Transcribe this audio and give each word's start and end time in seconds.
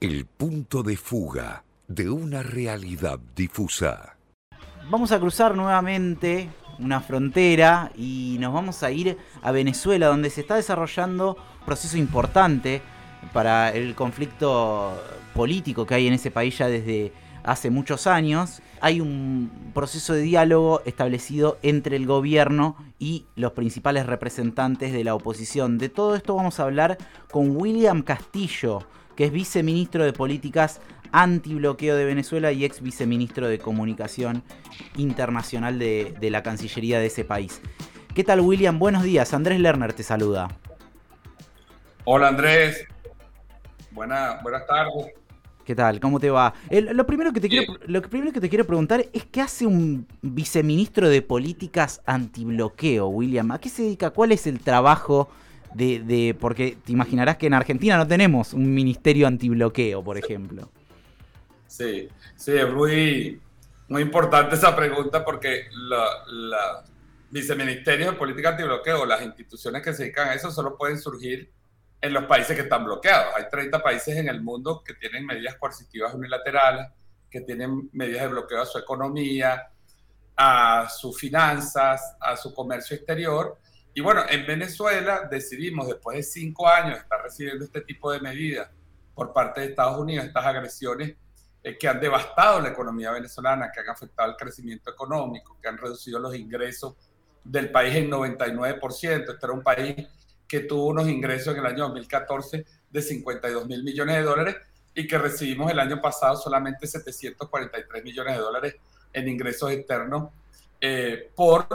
El 0.00 0.26
punto 0.26 0.84
de 0.84 0.96
fuga 0.96 1.64
de 1.88 2.08
una 2.08 2.44
realidad 2.44 3.18
difusa. 3.34 4.16
Vamos 4.88 5.10
a 5.10 5.18
cruzar 5.18 5.56
nuevamente 5.56 6.50
una 6.78 7.00
frontera 7.00 7.90
y 7.96 8.36
nos 8.38 8.54
vamos 8.54 8.84
a 8.84 8.92
ir 8.92 9.18
a 9.42 9.50
Venezuela, 9.50 10.06
donde 10.06 10.30
se 10.30 10.42
está 10.42 10.54
desarrollando 10.54 11.34
un 11.34 11.66
proceso 11.66 11.96
importante 11.96 12.80
para 13.32 13.70
el 13.70 13.96
conflicto 13.96 15.02
político 15.34 15.84
que 15.84 15.96
hay 15.96 16.06
en 16.06 16.12
ese 16.12 16.30
país 16.30 16.56
ya 16.56 16.68
desde 16.68 17.12
hace 17.42 17.68
muchos 17.68 18.06
años. 18.06 18.62
Hay 18.80 19.00
un 19.00 19.50
proceso 19.74 20.12
de 20.12 20.20
diálogo 20.20 20.80
establecido 20.84 21.58
entre 21.62 21.96
el 21.96 22.06
gobierno 22.06 22.76
y 23.00 23.26
los 23.34 23.50
principales 23.50 24.06
representantes 24.06 24.92
de 24.92 25.02
la 25.02 25.16
oposición. 25.16 25.76
De 25.76 25.88
todo 25.88 26.14
esto 26.14 26.36
vamos 26.36 26.60
a 26.60 26.62
hablar 26.62 26.98
con 27.32 27.56
William 27.56 28.02
Castillo, 28.02 28.86
que 29.18 29.24
es 29.24 29.32
viceministro 29.32 30.04
de 30.04 30.12
Políticas 30.12 30.80
Antibloqueo 31.10 31.96
de 31.96 32.04
Venezuela 32.04 32.52
y 32.52 32.64
ex 32.64 32.80
viceministro 32.80 33.48
de 33.48 33.58
Comunicación 33.58 34.44
Internacional 34.96 35.76
de, 35.80 36.16
la 36.30 36.44
Cancillería 36.44 37.00
de 37.00 37.06
ese 37.06 37.24
país. 37.24 37.60
¿Qué 38.14 38.22
tal, 38.22 38.40
William? 38.42 38.78
Buenos 38.78 39.02
días. 39.02 39.34
Andrés 39.34 39.58
Lerner 39.58 39.92
te 39.92 40.04
saluda. 40.04 40.46
Hola, 42.04 42.28
Andrés. 42.28 42.86
buenas 43.90 44.66
tardes. 44.68 45.12
¿Qué 45.64 45.74
tal? 45.74 45.98
¿Cómo 45.98 46.20
te 46.20 46.30
va? 46.30 46.54
lo, 46.70 47.04
primero 47.04 47.32
que 47.32 47.40
te 47.40 47.48
quiero, 47.48 47.74
lo 47.86 48.00
primero 48.02 48.30
que 48.32 48.40
te 48.40 48.48
quiero 48.48 48.66
preguntar 48.66 49.04
es 49.12 49.24
qué 49.24 49.40
hace 49.40 49.66
un 49.66 50.06
viceministro 50.22 51.08
de 51.08 51.22
políticas 51.22 52.02
antibloqueo, 52.06 53.08
William. 53.08 53.50
¿A 53.50 53.58
qué 53.58 53.68
se 53.68 53.82
dedica? 53.82 54.10
¿Cuál 54.10 54.30
es 54.30 54.46
el 54.46 54.60
trabajo 54.60 55.28
de, 55.74 56.36
porque 56.40 56.78
te 56.84 56.92
imaginarás 56.92 57.36
que 57.36 57.46
en 57.46 57.54
Argentina 57.54 57.96
no 57.96 58.06
tenemos 58.06 58.52
un 58.52 58.72
ministerio 58.72 59.26
antibloqueo, 59.26 60.02
por 60.02 60.18
ejemplo. 60.18 60.70
Sí, 61.66 62.08
sí, 62.36 62.52
es 62.52 62.72
muy, 62.72 63.40
muy 63.88 64.02
importante 64.02 64.54
esa 64.54 64.74
pregunta 64.74 65.24
porque 65.24 65.66
la, 65.72 66.84
viceministerios 67.30 68.12
de 68.12 68.18
política 68.18 68.50
antibloqueo, 68.50 69.04
las 69.04 69.22
instituciones 69.22 69.82
que 69.82 69.92
se 69.92 70.04
dedican 70.04 70.28
a 70.28 70.34
eso, 70.34 70.50
solo 70.50 70.76
pueden 70.76 70.98
surgir 70.98 71.52
en 72.00 72.12
los 72.12 72.24
países 72.24 72.56
que 72.56 72.62
están 72.62 72.84
bloqueados. 72.84 73.34
Hay 73.36 73.44
30 73.50 73.82
países 73.82 74.16
en 74.16 74.28
el 74.28 74.40
mundo 74.40 74.82
que 74.84 74.94
tienen 74.94 75.26
medidas 75.26 75.56
coercitivas 75.56 76.14
unilaterales, 76.14 76.86
que 77.30 77.42
tienen 77.42 77.90
medidas 77.92 78.22
de 78.22 78.28
bloqueo 78.28 78.62
a 78.62 78.66
su 78.66 78.78
economía, 78.78 79.68
a 80.36 80.88
sus 80.88 81.18
finanzas, 81.18 82.16
a 82.20 82.36
su 82.36 82.54
comercio 82.54 82.96
exterior, 82.96 83.58
y 83.98 84.00
bueno, 84.00 84.22
en 84.28 84.46
Venezuela 84.46 85.26
decidimos, 85.28 85.88
después 85.88 86.18
de 86.18 86.22
cinco 86.22 86.68
años, 86.68 86.98
estar 86.98 87.20
recibiendo 87.20 87.64
este 87.64 87.80
tipo 87.80 88.12
de 88.12 88.20
medidas 88.20 88.70
por 89.12 89.32
parte 89.32 89.60
de 89.60 89.66
Estados 89.70 89.98
Unidos, 89.98 90.24
estas 90.24 90.46
agresiones 90.46 91.16
eh, 91.64 91.76
que 91.76 91.88
han 91.88 91.98
devastado 91.98 92.60
la 92.60 92.68
economía 92.68 93.10
venezolana, 93.10 93.72
que 93.74 93.80
han 93.80 93.88
afectado 93.88 94.30
el 94.30 94.36
crecimiento 94.36 94.88
económico, 94.88 95.58
que 95.60 95.66
han 95.66 95.76
reducido 95.76 96.20
los 96.20 96.32
ingresos 96.36 96.94
del 97.42 97.72
país 97.72 97.96
en 97.96 98.08
99%. 98.08 99.32
Este 99.32 99.32
era 99.42 99.52
un 99.52 99.64
país 99.64 100.06
que 100.46 100.60
tuvo 100.60 100.86
unos 100.86 101.08
ingresos 101.08 101.56
en 101.56 101.58
el 101.58 101.66
año 101.66 101.88
2014 101.88 102.64
de 102.88 103.02
52 103.02 103.66
mil 103.66 103.82
millones 103.82 104.14
de 104.14 104.22
dólares 104.22 104.56
y 104.94 105.08
que 105.08 105.18
recibimos 105.18 105.72
el 105.72 105.80
año 105.80 106.00
pasado 106.00 106.36
solamente 106.36 106.86
743 106.86 108.04
millones 108.04 108.36
de 108.36 108.40
dólares 108.40 108.76
en 109.12 109.26
ingresos 109.26 109.72
externos 109.72 110.28
eh, 110.80 111.32
por 111.34 111.66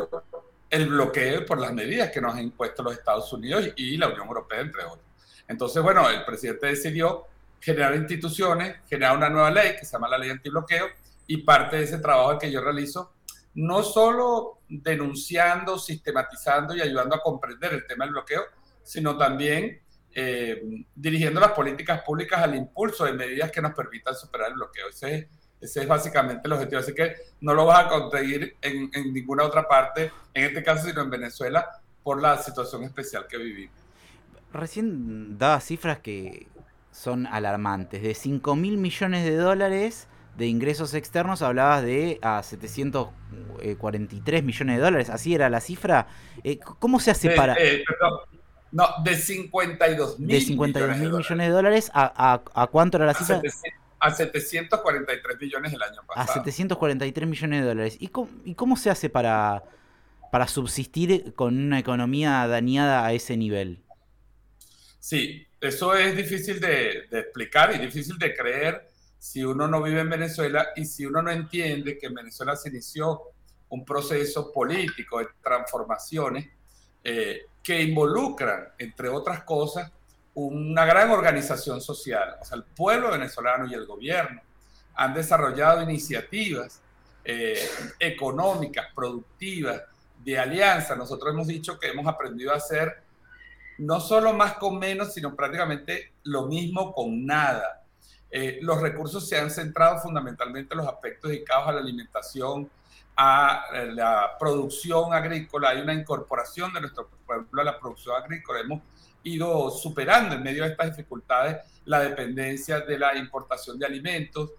el 0.73 0.87
bloqueo 0.87 1.45
por 1.45 1.59
las 1.59 1.71
medidas 1.71 2.09
que 2.09 2.19
nos 2.19 2.33
han 2.33 2.45
impuesto 2.45 2.81
los 2.81 2.93
Estados 2.93 3.31
Unidos 3.31 3.69
y 3.75 3.95
la 3.95 4.07
Unión 4.07 4.27
Europea, 4.27 4.59
entre 4.59 4.83
otros. 4.83 5.05
Entonces, 5.47 5.83
bueno, 5.83 6.09
el 6.09 6.25
presidente 6.25 6.65
decidió 6.65 7.27
generar 7.59 7.95
instituciones, 7.95 8.77
generar 8.89 9.15
una 9.15 9.29
nueva 9.29 9.51
ley 9.51 9.75
que 9.77 9.85
se 9.85 9.91
llama 9.91 10.09
la 10.09 10.17
ley 10.17 10.31
antibloqueo 10.31 10.87
y 11.27 11.37
parte 11.37 11.75
de 11.75 11.83
ese 11.83 11.99
trabajo 11.99 12.39
que 12.39 12.51
yo 12.51 12.59
realizo, 12.59 13.13
no 13.53 13.83
solo 13.83 14.61
denunciando, 14.67 15.77
sistematizando 15.77 16.75
y 16.75 16.81
ayudando 16.81 17.17
a 17.17 17.21
comprender 17.21 17.73
el 17.73 17.85
tema 17.85 18.05
del 18.05 18.13
bloqueo, 18.13 18.41
sino 18.81 19.15
también 19.15 19.79
eh, 20.15 20.59
dirigiendo 20.95 21.39
las 21.39 21.51
políticas 21.51 22.01
públicas 22.01 22.41
al 22.41 22.55
impulso 22.55 23.05
de 23.05 23.13
medidas 23.13 23.51
que 23.51 23.61
nos 23.61 23.75
permitan 23.75 24.15
superar 24.15 24.47
el 24.47 24.55
bloqueo. 24.55 24.89
Ese 24.89 25.15
es 25.15 25.27
ese 25.63 25.81
es 25.81 25.87
básicamente 25.87 26.41
el 26.43 26.51
objetivo. 26.51 26.81
Así 26.81 26.93
que 26.93 27.15
no 27.39 27.53
lo 27.53 27.65
vas 27.65 27.85
a 27.85 27.89
conseguir 27.89 28.57
en, 28.61 28.91
ninguna 29.13 29.43
otra 29.43 29.65
parte, 29.67 30.11
en 30.33 30.43
este 30.43 30.61
caso, 30.61 30.85
sino 30.87 31.01
en 31.01 31.09
Venezuela, 31.09 31.81
por 32.03 32.21
la 32.21 32.37
situación 32.37 32.83
especial 32.83 33.25
que 33.27 33.37
vivimos. 33.37 33.77
Recién 34.51 35.37
daba 35.37 35.61
cifras 35.61 35.99
que 35.99 36.47
son 36.91 37.27
alarmantes. 37.27 38.03
De 38.03 38.13
5 38.13 38.57
mil 38.57 38.77
millones 38.77 39.23
de 39.23 39.37
dólares 39.37 40.09
de 40.37 40.47
ingresos 40.47 40.93
externos 40.95 41.41
hablabas 41.41 41.83
de 41.83 42.19
a 42.21 42.43
743 42.43 44.43
millones 44.43 44.75
de 44.77 44.81
dólares. 44.81 45.09
¿Así 45.09 45.33
era 45.33 45.49
la 45.49 45.61
cifra? 45.61 46.07
Eh, 46.43 46.59
¿Cómo 46.59 46.99
se 46.99 47.11
hace 47.11 47.29
para...? 47.29 47.55
Eh, 47.57 47.85
no, 48.71 48.87
de 49.03 49.15
52 49.15 50.19
mil 50.19 50.27
De 50.27 50.41
52 50.41 50.97
mil 50.97 51.13
millones, 51.13 51.47
de 51.47 51.53
dólares. 51.53 51.89
¿A, 51.93 52.41
a, 52.53 52.67
cuánto 52.67 52.97
era 52.97 53.05
la 53.05 53.13
cifra? 53.13 53.41
A 54.03 54.13
743 54.13 55.39
millones 55.39 55.73
el 55.73 55.81
año 55.81 56.01
pasado. 56.05 56.29
A 56.29 56.33
743 56.33 57.27
millones 57.27 57.61
de 57.61 57.67
dólares. 57.67 57.97
¿Y 57.99 58.09
cómo, 58.09 58.29
y 58.43 58.55
cómo 58.55 58.75
se 58.75 58.89
hace 58.89 59.09
para, 59.09 59.63
para 60.31 60.47
subsistir 60.47 61.33
con 61.35 61.57
una 61.57 61.79
economía 61.79 62.45
dañada 62.47 63.05
a 63.05 63.13
ese 63.13 63.37
nivel? 63.37 63.83
Sí, 64.99 65.47
eso 65.59 65.95
es 65.95 66.15
difícil 66.15 66.59
de, 66.59 67.07
de, 67.09 67.19
explicar 67.19 67.73
y 67.75 67.79
difícil 67.79 68.17
de 68.17 68.35
creer 68.35 68.87
si 69.17 69.43
uno 69.43 69.67
no 69.67 69.81
vive 69.81 70.01
en 70.01 70.09
Venezuela 70.09 70.67
y 70.75 70.85
si 70.85 71.05
uno 71.05 71.21
no 71.21 71.31
entiende 71.31 71.97
que 71.97 72.07
en 72.07 72.13
Venezuela 72.13 72.55
se 72.55 72.69
inició 72.69 73.21
un 73.69 73.85
proceso 73.85 74.51
político 74.51 75.19
de 75.19 75.27
transformaciones 75.41 76.47
eh, 77.03 77.47
que 77.63 77.81
involucran, 77.81 78.69
entre 78.77 79.09
otras 79.09 79.43
cosas, 79.43 79.91
una 80.35 80.85
gran 80.85 81.11
organización 81.11 81.81
social, 81.81 82.37
o 82.41 82.45
sea, 82.45 82.57
el 82.57 82.63
pueblo 82.63 83.11
venezolano 83.11 83.67
y 83.67 83.73
el 83.73 83.85
gobierno 83.85 84.41
han 84.95 85.13
desarrollado 85.13 85.81
iniciativas 85.81 86.81
eh, 87.23 87.67
económicas, 87.99 88.87
productivas, 88.93 89.81
de 90.23 90.39
alianza. 90.39 90.95
Nosotros 90.95 91.33
hemos 91.33 91.47
dicho 91.47 91.77
que 91.79 91.89
hemos 91.89 92.07
aprendido 92.07 92.53
a 92.53 92.57
hacer 92.57 93.03
no 93.77 93.99
solo 93.99 94.33
más 94.33 94.53
con 94.53 94.79
menos, 94.79 95.13
sino 95.13 95.35
prácticamente 95.35 96.13
lo 96.23 96.43
mismo 96.47 96.93
con 96.93 97.25
nada. 97.25 97.83
Eh, 98.31 98.59
los 98.61 98.81
recursos 98.81 99.27
se 99.27 99.37
han 99.37 99.51
centrado 99.51 99.99
fundamentalmente 99.99 100.73
en 100.73 100.79
los 100.79 100.87
aspectos 100.87 101.31
dedicados 101.31 101.67
a 101.67 101.71
la 101.73 101.81
alimentación, 101.81 102.69
a 103.15 103.65
la 103.93 104.37
producción 104.39 105.13
agrícola. 105.13 105.69
Hay 105.69 105.81
una 105.81 105.93
incorporación 105.93 106.73
de 106.73 106.81
nuestro 106.81 107.09
pueblo 107.25 107.61
a 107.61 107.65
la 107.65 107.79
producción 107.79 108.15
agrícola. 108.15 108.59
Hemos 108.59 108.81
ido 109.23 109.71
superando 109.71 110.35
en 110.35 110.43
medio 110.43 110.63
de 110.63 110.69
estas 110.69 110.95
dificultades 110.95 111.57
la 111.85 111.99
dependencia 111.99 112.79
de 112.81 112.97
la 112.97 113.15
importación 113.15 113.77
de 113.79 113.85
alimentos. 113.85 114.51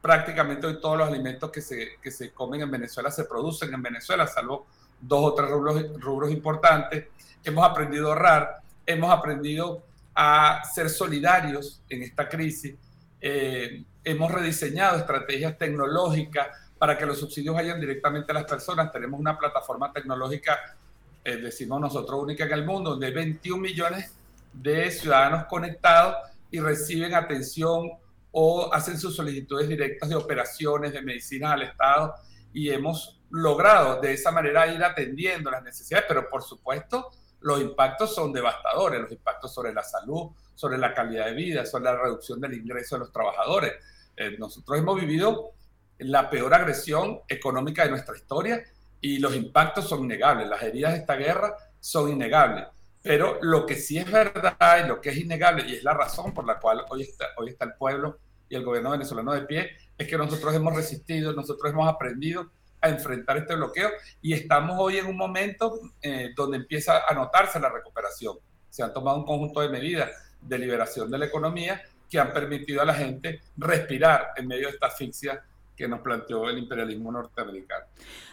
Prácticamente 0.00 0.66
hoy 0.66 0.80
todos 0.80 0.98
los 0.98 1.08
alimentos 1.08 1.50
que 1.50 1.60
se, 1.60 1.98
que 2.02 2.10
se 2.10 2.32
comen 2.32 2.62
en 2.62 2.70
Venezuela 2.70 3.10
se 3.10 3.24
producen 3.24 3.72
en 3.74 3.82
Venezuela, 3.82 4.26
salvo 4.26 4.66
dos 5.00 5.32
o 5.32 5.34
tres 5.34 5.50
rubros, 5.50 6.00
rubros 6.00 6.30
importantes. 6.30 7.06
Hemos 7.44 7.64
aprendido 7.64 8.08
a 8.08 8.10
ahorrar, 8.10 8.60
hemos 8.86 9.10
aprendido 9.10 9.82
a 10.14 10.62
ser 10.64 10.90
solidarios 10.90 11.82
en 11.88 12.02
esta 12.02 12.28
crisis. 12.28 12.74
Eh, 13.20 13.84
hemos 14.04 14.30
rediseñado 14.30 14.98
estrategias 14.98 15.56
tecnológicas 15.58 16.48
para 16.78 16.96
que 16.96 17.04
los 17.04 17.18
subsidios 17.18 17.54
vayan 17.54 17.78
directamente 17.78 18.32
a 18.32 18.34
las 18.34 18.44
personas. 18.44 18.90
Tenemos 18.90 19.20
una 19.20 19.38
plataforma 19.38 19.92
tecnológica 19.92 20.58
eh, 21.24 21.36
decimos 21.36 21.80
nosotros, 21.80 22.22
única 22.22 22.44
en 22.44 22.52
el 22.52 22.64
mundo, 22.64 22.90
donde 22.90 23.06
hay 23.06 23.12
21 23.12 23.60
millones 23.60 24.14
de 24.52 24.90
ciudadanos 24.90 25.44
conectados 25.44 26.16
y 26.50 26.60
reciben 26.60 27.14
atención 27.14 27.90
o 28.32 28.72
hacen 28.72 28.98
sus 28.98 29.16
solicitudes 29.16 29.68
directas 29.68 30.08
de 30.08 30.14
operaciones, 30.14 30.92
de 30.92 31.02
medicinas 31.02 31.52
al 31.52 31.62
Estado 31.62 32.14
y 32.52 32.70
hemos 32.70 33.20
logrado 33.30 34.00
de 34.00 34.12
esa 34.12 34.30
manera 34.30 34.66
ir 34.66 34.82
atendiendo 34.82 35.50
las 35.50 35.62
necesidades, 35.62 36.06
pero 36.08 36.28
por 36.28 36.42
supuesto 36.42 37.10
los 37.40 37.60
impactos 37.60 38.14
son 38.14 38.32
devastadores, 38.32 39.00
los 39.00 39.12
impactos 39.12 39.54
sobre 39.54 39.72
la 39.72 39.82
salud, 39.82 40.30
sobre 40.54 40.78
la 40.78 40.92
calidad 40.92 41.26
de 41.26 41.34
vida, 41.34 41.64
sobre 41.64 41.84
la 41.84 41.96
reducción 41.96 42.40
del 42.40 42.54
ingreso 42.54 42.96
de 42.96 43.00
los 43.00 43.12
trabajadores. 43.12 43.72
Eh, 44.16 44.36
nosotros 44.38 44.78
hemos 44.78 45.00
vivido 45.00 45.52
la 45.98 46.28
peor 46.28 46.52
agresión 46.54 47.20
económica 47.28 47.84
de 47.84 47.90
nuestra 47.90 48.16
historia 48.16 48.62
y 49.00 49.18
los 49.18 49.34
impactos 49.34 49.88
son 49.88 50.04
innegables. 50.04 50.48
Las 50.48 50.62
heridas 50.62 50.92
de 50.92 50.98
esta 50.98 51.16
guerra 51.16 51.54
son 51.78 52.10
innegables. 52.10 52.66
Pero 53.02 53.38
lo 53.40 53.64
que 53.64 53.76
sí 53.76 53.98
es 53.98 54.10
verdad 54.10 54.84
y 54.84 54.88
lo 54.88 55.00
que 55.00 55.10
es 55.10 55.16
innegable, 55.16 55.64
y 55.66 55.76
es 55.76 55.82
la 55.82 55.94
razón 55.94 56.34
por 56.34 56.46
la 56.46 56.58
cual 56.58 56.84
hoy 56.90 57.02
está, 57.02 57.28
hoy 57.38 57.48
está 57.48 57.64
el 57.64 57.74
pueblo 57.74 58.18
y 58.48 58.56
el 58.56 58.64
gobierno 58.64 58.90
venezolano 58.90 59.32
de 59.32 59.42
pie, 59.42 59.70
es 59.96 60.06
que 60.06 60.18
nosotros 60.18 60.54
hemos 60.54 60.74
resistido, 60.74 61.32
nosotros 61.32 61.72
hemos 61.72 61.88
aprendido 61.88 62.50
a 62.80 62.88
enfrentar 62.88 63.38
este 63.38 63.54
bloqueo 63.54 63.90
y 64.20 64.32
estamos 64.32 64.76
hoy 64.78 64.98
en 64.98 65.06
un 65.06 65.16
momento 65.16 65.78
eh, 66.02 66.30
donde 66.34 66.58
empieza 66.58 67.02
a 67.06 67.14
notarse 67.14 67.60
la 67.60 67.70
recuperación. 67.70 68.36
Se 68.68 68.82
han 68.82 68.92
tomado 68.92 69.18
un 69.18 69.24
conjunto 69.24 69.60
de 69.60 69.68
medidas 69.68 70.10
de 70.40 70.58
liberación 70.58 71.10
de 71.10 71.18
la 71.18 71.26
economía 71.26 71.82
que 72.08 72.18
han 72.18 72.32
permitido 72.32 72.82
a 72.82 72.84
la 72.84 72.94
gente 72.94 73.40
respirar 73.56 74.32
en 74.36 74.46
medio 74.48 74.66
de 74.66 74.74
esta 74.74 74.88
asfixia 74.88 75.42
que 75.80 75.88
nos 75.88 76.00
planteó 76.00 76.46
el 76.50 76.58
imperialismo 76.58 77.10
norteamericano. 77.10 77.86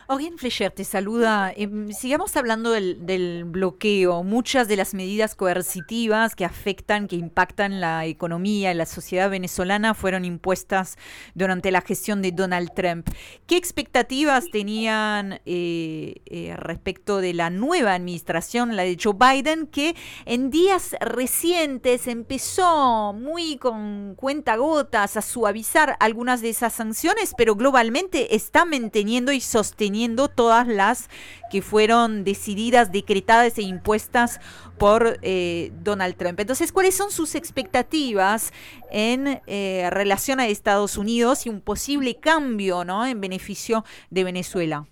Origen 0.10 0.38
Fleischer 0.38 0.72
te 0.72 0.86
saluda. 0.86 1.52
Em, 1.54 1.92
sigamos 1.92 2.38
hablando 2.38 2.72
del, 2.72 3.44
bloqueo. 3.44 4.24
Muchas 4.24 4.70
de 4.70 4.78
las 4.78 4.94
medidas 4.94 5.36
coercitivas 5.36 6.34
que 6.34 6.46
afectan, 6.46 7.10
que 7.10 7.18
impactan 7.18 7.82
la 7.82 8.06
economía 8.06 8.72
y 8.72 8.76
la 8.76 8.86
sociedad 8.86 9.30
venezolana 9.30 9.94
fueron 9.94 10.24
impuestas 10.24 10.98
durante 11.36 11.72
la 11.72 11.82
gestión 11.82 12.22
de 12.22 12.32
Donald 12.32 12.72
Trump. 12.74 13.10
¿Qué 13.48 13.58
expectativas 13.58 14.46
tenían 14.50 15.42
eh, 15.46 16.22
eh, 16.26 16.56
respecto 16.58 17.18
de 17.18 17.34
la 17.34 17.50
nueva 17.50 17.94
administración, 17.94 18.78
la 18.78 18.84
de 18.84 18.98
Joe 19.02 19.14
Biden, 19.14 19.68
que 19.68 19.94
en 20.26 20.50
días 20.50 20.96
recientes 21.02 22.08
empezó 22.08 23.12
muy 23.12 23.58
con 23.58 24.16
cuentagotas 24.16 25.18
a 25.18 25.22
suavizar 25.22 25.98
algunas 26.00 26.42
de 26.42 26.50
esas 26.50 26.72
sanciones, 26.72 27.34
pero 27.38 27.56
globalmente 27.56 28.36
está 28.36 28.66
manteniendo 28.66 29.32
y 29.32 29.40
sosteniendo 29.40 30.28
todas 30.28 30.68
las 30.68 31.10
que 31.52 31.62
fueron 31.62 32.24
decididas, 32.24 32.92
decretadas 32.92 33.58
e 33.58 33.62
impuestas 33.62 34.40
por 34.78 35.20
eh, 35.22 35.72
Donald 35.82 36.16
Trump. 36.18 36.40
Entonces, 36.40 36.72
¿cuáles 36.72 36.96
son 36.96 37.12
sus 37.12 37.36
expectativas 37.36 38.52
en 38.92 39.42
eh, 39.48 39.88
relación 39.92 40.40
a 40.40 40.48
Estados 40.48 40.98
Unidos 40.98 41.46
y 41.46 41.50
un 41.50 41.62
posible 41.62 42.20
cambio 42.20 42.84
¿no? 42.84 43.06
en 43.06 43.22
beneficio 43.22 43.86
de 44.10 44.24
Venezuela? 44.24 44.86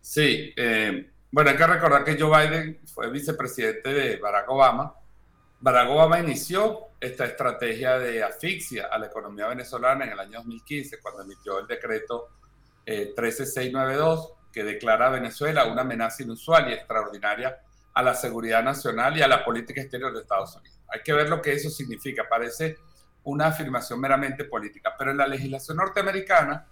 Sí, 0.00 0.52
eh, 0.56 1.10
bueno, 1.30 1.50
hay 1.50 1.56
que 1.56 1.66
recordar 1.66 2.04
que 2.04 2.18
Joe 2.18 2.46
Biden 2.46 2.78
fue 2.86 3.10
vicepresidente 3.10 3.92
de 3.92 4.16
Barack 4.16 4.48
Obama. 4.48 4.94
Barack 5.60 6.20
inició 6.20 6.88
esta 7.00 7.24
estrategia 7.24 7.98
de 7.98 8.22
asfixia 8.22 8.88
a 8.90 8.98
la 8.98 9.06
economía 9.06 9.46
venezolana 9.48 10.04
en 10.04 10.12
el 10.12 10.20
año 10.20 10.38
2015, 10.38 11.00
cuando 11.00 11.22
emitió 11.22 11.58
el 11.58 11.66
decreto 11.66 12.28
13692, 12.84 14.20
eh, 14.20 14.32
que 14.52 14.64
declara 14.64 15.08
a 15.08 15.10
Venezuela 15.10 15.66
una 15.66 15.82
amenaza 15.82 16.22
inusual 16.22 16.70
y 16.70 16.74
extraordinaria 16.74 17.58
a 17.94 18.02
la 18.02 18.14
seguridad 18.14 18.62
nacional 18.62 19.16
y 19.16 19.22
a 19.22 19.28
la 19.28 19.44
política 19.44 19.80
exterior 19.80 20.12
de 20.12 20.20
Estados 20.20 20.54
Unidos. 20.56 20.78
Hay 20.88 21.00
que 21.02 21.12
ver 21.12 21.28
lo 21.28 21.40
que 21.40 21.52
eso 21.52 21.70
significa. 21.70 22.28
Parece 22.28 22.76
una 23.24 23.46
afirmación 23.46 24.00
meramente 24.00 24.44
política, 24.44 24.94
pero 24.96 25.10
en 25.10 25.16
la 25.16 25.26
legislación 25.26 25.78
norteamericana, 25.78 26.66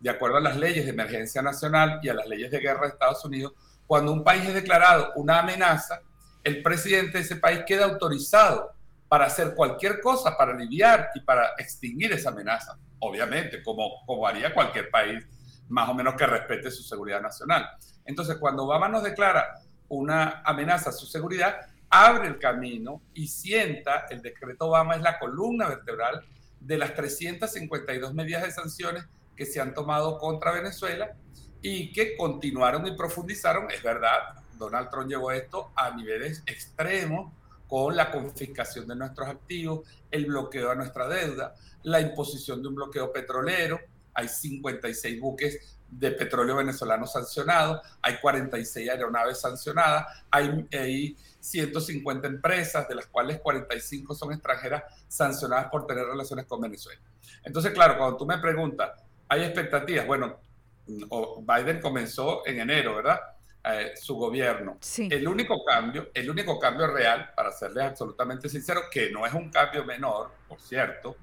de 0.00 0.10
acuerdo 0.10 0.38
a 0.38 0.40
las 0.40 0.56
leyes 0.56 0.84
de 0.84 0.90
emergencia 0.90 1.40
nacional 1.42 2.00
y 2.02 2.08
a 2.08 2.14
las 2.14 2.26
leyes 2.26 2.50
de 2.50 2.58
guerra 2.58 2.82
de 2.82 2.88
Estados 2.88 3.24
Unidos, 3.24 3.52
cuando 3.86 4.12
un 4.12 4.24
país 4.24 4.44
es 4.46 4.54
declarado 4.54 5.12
una 5.16 5.40
amenaza, 5.40 6.00
el 6.44 6.62
presidente 6.62 7.18
de 7.18 7.24
ese 7.24 7.36
país 7.36 7.62
queda 7.66 7.84
autorizado 7.84 8.72
para 9.08 9.26
hacer 9.26 9.54
cualquier 9.54 10.00
cosa 10.00 10.36
para 10.36 10.52
aliviar 10.52 11.10
y 11.14 11.20
para 11.20 11.50
extinguir 11.58 12.12
esa 12.12 12.30
amenaza, 12.30 12.78
obviamente, 13.00 13.62
como, 13.62 14.04
como 14.06 14.26
haría 14.26 14.54
cualquier 14.54 14.88
país 14.90 15.26
más 15.68 15.88
o 15.88 15.94
menos 15.94 16.14
que 16.14 16.26
respete 16.26 16.70
su 16.70 16.82
seguridad 16.82 17.20
nacional. 17.20 17.68
Entonces, 18.04 18.36
cuando 18.36 18.64
Obama 18.64 18.88
nos 18.88 19.02
declara 19.02 19.60
una 19.88 20.42
amenaza 20.44 20.90
a 20.90 20.92
su 20.92 21.06
seguridad, 21.06 21.56
abre 21.88 22.28
el 22.28 22.38
camino 22.38 23.02
y 23.12 23.26
sienta, 23.26 24.06
el 24.10 24.22
decreto 24.22 24.66
Obama 24.66 24.94
es 24.94 25.02
la 25.02 25.18
columna 25.18 25.68
vertebral 25.68 26.24
de 26.60 26.78
las 26.78 26.94
352 26.94 28.14
medidas 28.14 28.42
de 28.42 28.52
sanciones 28.52 29.04
que 29.36 29.46
se 29.46 29.60
han 29.60 29.74
tomado 29.74 30.18
contra 30.18 30.52
Venezuela 30.52 31.16
y 31.62 31.92
que 31.92 32.16
continuaron 32.16 32.86
y 32.86 32.96
profundizaron. 32.96 33.70
Es 33.70 33.82
verdad, 33.82 34.18
Donald 34.60 34.90
Trump 34.90 35.08
llevó 35.08 35.32
esto 35.32 35.72
a 35.74 35.90
niveles 35.90 36.42
extremos 36.46 37.32
con 37.66 37.96
la 37.96 38.10
confiscación 38.10 38.86
de 38.86 38.96
nuestros 38.96 39.28
activos, 39.28 39.88
el 40.10 40.26
bloqueo 40.26 40.70
a 40.70 40.74
nuestra 40.74 41.08
deuda, 41.08 41.54
la 41.84 42.00
imposición 42.00 42.60
de 42.60 42.68
un 42.68 42.74
bloqueo 42.74 43.12
petrolero, 43.12 43.78
hay 44.12 44.28
56 44.28 45.20
buques 45.20 45.78
de 45.88 46.10
petróleo 46.12 46.56
venezolano 46.56 47.06
sancionados, 47.06 47.80
hay 48.02 48.18
46 48.20 48.90
aeronaves 48.90 49.40
sancionadas, 49.40 50.24
hay, 50.30 51.16
150 51.40 52.26
empresas, 52.26 52.86
de 52.86 52.96
las 52.96 53.06
cuales 53.06 53.40
45 53.40 54.14
son 54.14 54.32
extranjeras 54.32 54.82
sancionadas 55.08 55.70
por 55.70 55.86
tener 55.86 56.04
relaciones 56.04 56.44
con 56.44 56.60
Venezuela. 56.60 57.00
Entonces, 57.42 57.72
claro, 57.72 57.96
cuando 57.96 58.18
tú 58.18 58.26
me 58.26 58.36
preguntas, 58.38 58.90
¿hay 59.26 59.44
expectativas? 59.44 60.06
Bueno, 60.06 60.38
Biden 60.86 61.80
comenzó 61.80 62.46
en 62.46 62.60
enero, 62.60 62.96
¿verdad? 62.96 63.20
Eh, 63.62 63.92
su 63.94 64.16
gobierno. 64.16 64.78
El 64.98 65.28
único 65.28 65.62
cambio, 65.62 66.10
el 66.14 66.30
único 66.30 66.58
cambio 66.58 66.86
real, 66.86 67.30
para 67.36 67.52
serles 67.52 67.84
absolutamente 67.84 68.48
sincero, 68.48 68.82
que 68.90 69.10
no 69.10 69.26
es 69.26 69.34
un 69.34 69.50
cambio 69.50 69.84
menor, 69.84 70.30
por 70.48 70.58
cierto, 70.60 71.14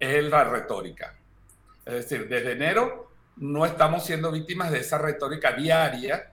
es 0.00 0.24
la 0.24 0.44
retórica. 0.44 1.14
Es 1.84 1.94
decir, 1.94 2.28
desde 2.28 2.52
enero 2.52 3.10
no 3.36 3.66
estamos 3.66 4.06
siendo 4.06 4.32
víctimas 4.32 4.70
de 4.70 4.78
esa 4.78 4.96
retórica 4.96 5.52
diaria 5.52 6.31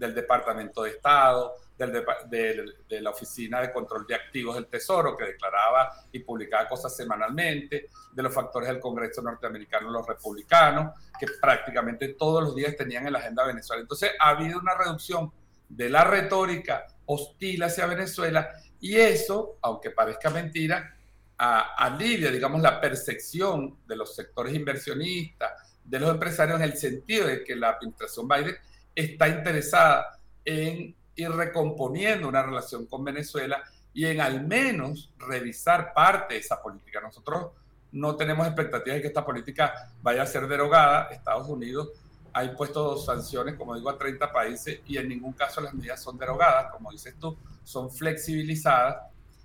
del 0.00 0.14
Departamento 0.14 0.82
de 0.82 0.90
Estado, 0.90 1.56
del, 1.76 2.74
de, 2.88 3.00
la 3.02 3.10
Oficina 3.10 3.60
de 3.60 3.70
Control 3.70 4.06
de 4.06 4.14
Activos 4.14 4.54
del 4.54 4.66
Tesoro, 4.66 5.14
que 5.14 5.26
declaraba 5.26 5.92
y 6.10 6.20
publicaba 6.20 6.66
cosas 6.66 6.96
semanalmente, 6.96 7.90
de 8.10 8.22
los 8.22 8.32
factores 8.32 8.70
del 8.70 8.80
Congreso 8.80 9.20
norteamericano, 9.20 9.90
los 9.90 10.06
republicanos, 10.06 10.94
que 11.18 11.26
prácticamente 11.40 12.14
todos 12.14 12.42
los 12.42 12.54
días 12.56 12.74
tenían 12.76 13.06
en 13.06 13.12
la 13.12 13.18
agenda 13.18 13.44
Venezuela. 13.44 13.82
Entonces 13.82 14.12
ha 14.18 14.30
habido 14.30 14.58
una 14.58 14.74
reducción 14.74 15.30
de 15.68 15.90
la 15.90 16.02
retórica 16.04 16.86
hostil 17.04 17.62
hacia 17.62 17.84
Venezuela 17.84 18.50
y 18.80 18.96
eso, 18.96 19.58
aunque 19.60 19.90
parezca 19.90 20.30
mentira, 20.30 20.96
alivia, 21.36 22.30
digamos, 22.30 22.62
la 22.62 22.80
percepción 22.80 23.78
de 23.86 23.96
los 23.96 24.14
sectores 24.14 24.54
inversionistas, 24.54 25.52
de 25.84 26.00
los 26.00 26.10
empresarios, 26.10 26.58
en 26.58 26.64
el 26.64 26.76
sentido 26.76 27.26
de 27.26 27.44
que 27.44 27.54
la 27.54 27.70
administración 27.70 28.26
Biden 28.26 28.56
está 29.00 29.28
interesada 29.28 30.18
en 30.44 30.94
ir 31.16 31.30
recomponiendo 31.30 32.28
una 32.28 32.42
relación 32.42 32.86
con 32.86 33.04
Venezuela 33.04 33.62
y 33.92 34.06
en 34.06 34.20
al 34.20 34.46
menos 34.46 35.10
revisar 35.18 35.92
parte 35.92 36.34
de 36.34 36.40
esa 36.40 36.62
política. 36.62 37.00
Nosotros 37.00 37.52
no 37.92 38.16
tenemos 38.16 38.46
expectativas 38.46 38.96
de 38.96 39.02
que 39.02 39.08
esta 39.08 39.24
política 39.24 39.90
vaya 40.02 40.22
a 40.22 40.26
ser 40.26 40.46
derogada. 40.46 41.08
Estados 41.10 41.48
Unidos 41.48 41.88
ha 42.32 42.44
impuesto 42.44 42.96
sanciones, 42.96 43.56
como 43.56 43.74
digo, 43.74 43.90
a 43.90 43.98
30 43.98 44.32
países 44.32 44.80
y 44.86 44.96
en 44.98 45.08
ningún 45.08 45.32
caso 45.32 45.60
las 45.60 45.74
medidas 45.74 46.00
son 46.00 46.16
derogadas, 46.16 46.70
como 46.72 46.92
dices 46.92 47.16
tú, 47.18 47.36
son 47.64 47.90
flexibilizadas 47.90 48.98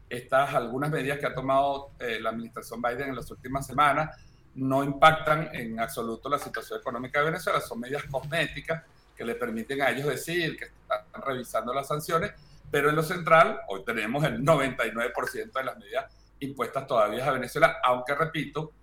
estas 0.08 0.54
algunas 0.54 0.92
medidas 0.92 1.18
que 1.18 1.26
ha 1.26 1.34
tomado 1.34 1.90
eh, 2.00 2.20
la 2.22 2.30
administración 2.30 2.80
Biden 2.80 3.10
en 3.10 3.16
las 3.16 3.30
últimas 3.32 3.66
semanas 3.66 4.16
no 4.54 4.84
impactan 4.84 5.50
en 5.54 5.80
absoluto 5.80 6.30
la 6.30 6.38
situación 6.38 6.80
económica 6.80 7.20
de 7.20 7.26
Venezuela, 7.26 7.60
son 7.60 7.80
medidas 7.80 8.04
cosméticas 8.06 8.84
que 9.16 9.24
le 9.24 9.36
permiten 9.36 9.82
a 9.82 9.90
ellos 9.90 10.08
decir 10.08 10.58
que 10.58 10.66
están 10.66 11.22
revisando 11.22 11.74
las 11.74 11.88
sanciones, 11.88 12.32
pero 12.70 12.90
en 12.90 12.96
lo 12.96 13.04
central 13.04 13.62
hoy 13.68 13.84
tenemos 13.86 14.24
el 14.24 14.42
99% 14.42 15.52
de 15.52 15.64
las 15.64 15.78
medidas 15.78 16.12
impuestas 16.40 16.86
todavía 16.88 17.26
a 17.26 17.32
Venezuela, 17.32 17.78
aunque 17.84 18.14
repito, 18.16 18.74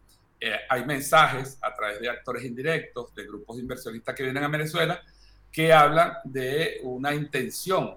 eh, 0.41 0.57
hay 0.69 0.85
mensajes 0.85 1.59
a 1.63 1.75
través 1.75 2.01
de 2.01 2.09
actores 2.09 2.45
indirectos, 2.45 3.15
de 3.15 3.25
grupos 3.25 3.57
de 3.57 3.63
inversionistas 3.63 4.15
que 4.15 4.25
vienen 4.25 4.43
a 4.43 4.49
Venezuela, 4.49 5.01
que 5.53 5.73
hablan 5.73 6.17
de 6.25 6.81
una 6.83 7.15
intención 7.15 7.97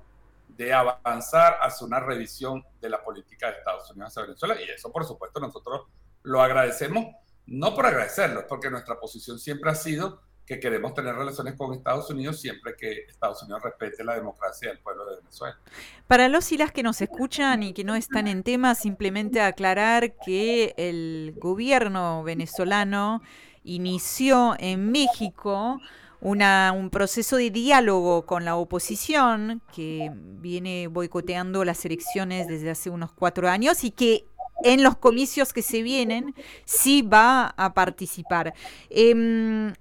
de 0.49 0.73
avanzar 0.73 1.57
hacia 1.61 1.87
una 1.87 1.99
revisión 1.99 2.63
de 2.79 2.89
la 2.89 3.03
política 3.03 3.47
de 3.47 3.57
Estados 3.57 3.89
Unidos 3.91 4.09
hacia 4.09 4.23
Venezuela. 4.23 4.61
Y 4.61 4.69
eso, 4.69 4.91
por 4.91 5.05
supuesto, 5.05 5.39
nosotros 5.39 5.87
lo 6.23 6.41
agradecemos, 6.41 7.15
no 7.47 7.73
por 7.73 7.85
agradecerlo, 7.85 8.45
porque 8.47 8.69
nuestra 8.69 8.99
posición 8.99 9.39
siempre 9.39 9.71
ha 9.71 9.75
sido 9.75 10.21
que 10.45 10.59
queremos 10.59 10.93
tener 10.93 11.15
relaciones 11.15 11.55
con 11.55 11.73
Estados 11.73 12.09
Unidos 12.09 12.39
siempre 12.39 12.75
que 12.77 13.05
Estados 13.09 13.41
Unidos 13.43 13.63
respete 13.63 14.03
la 14.03 14.15
democracia 14.15 14.69
del 14.69 14.79
pueblo 14.79 15.05
de 15.09 15.17
Venezuela. 15.17 15.57
Para 16.07 16.27
los 16.29 16.51
y 16.51 16.57
las 16.57 16.71
que 16.71 16.83
nos 16.83 17.01
escuchan 17.01 17.63
y 17.63 17.73
que 17.73 17.83
no 17.83 17.95
están 17.95 18.27
en 18.27 18.43
tema, 18.43 18.75
simplemente 18.75 19.41
aclarar 19.41 20.15
que 20.17 20.73
el 20.77 21.33
gobierno 21.37 22.23
venezolano 22.23 23.21
inició 23.63 24.55
en 24.59 24.91
México 24.91 25.79
un 26.21 26.89
proceso 26.91 27.37
de 27.37 27.51
diálogo 27.51 28.25
con 28.25 28.45
la 28.45 28.55
oposición 28.55 29.61
que 29.73 30.11
viene 30.13 30.87
boicoteando 30.87 31.63
las 31.63 31.85
elecciones 31.85 32.47
desde 32.47 32.71
hace 32.71 32.89
unos 32.89 33.11
cuatro 33.11 33.47
años 33.47 33.83
y 33.83 33.91
que 33.91 34.25
en 34.63 34.81
los 34.81 34.97
comicios 34.97 35.53
que 35.53 35.61
se 35.61 35.83
vienen 35.83 36.33
sí 36.63 37.03
va 37.03 37.53
a 37.57 37.73
participar. 37.73 38.53
Em, 38.89 39.73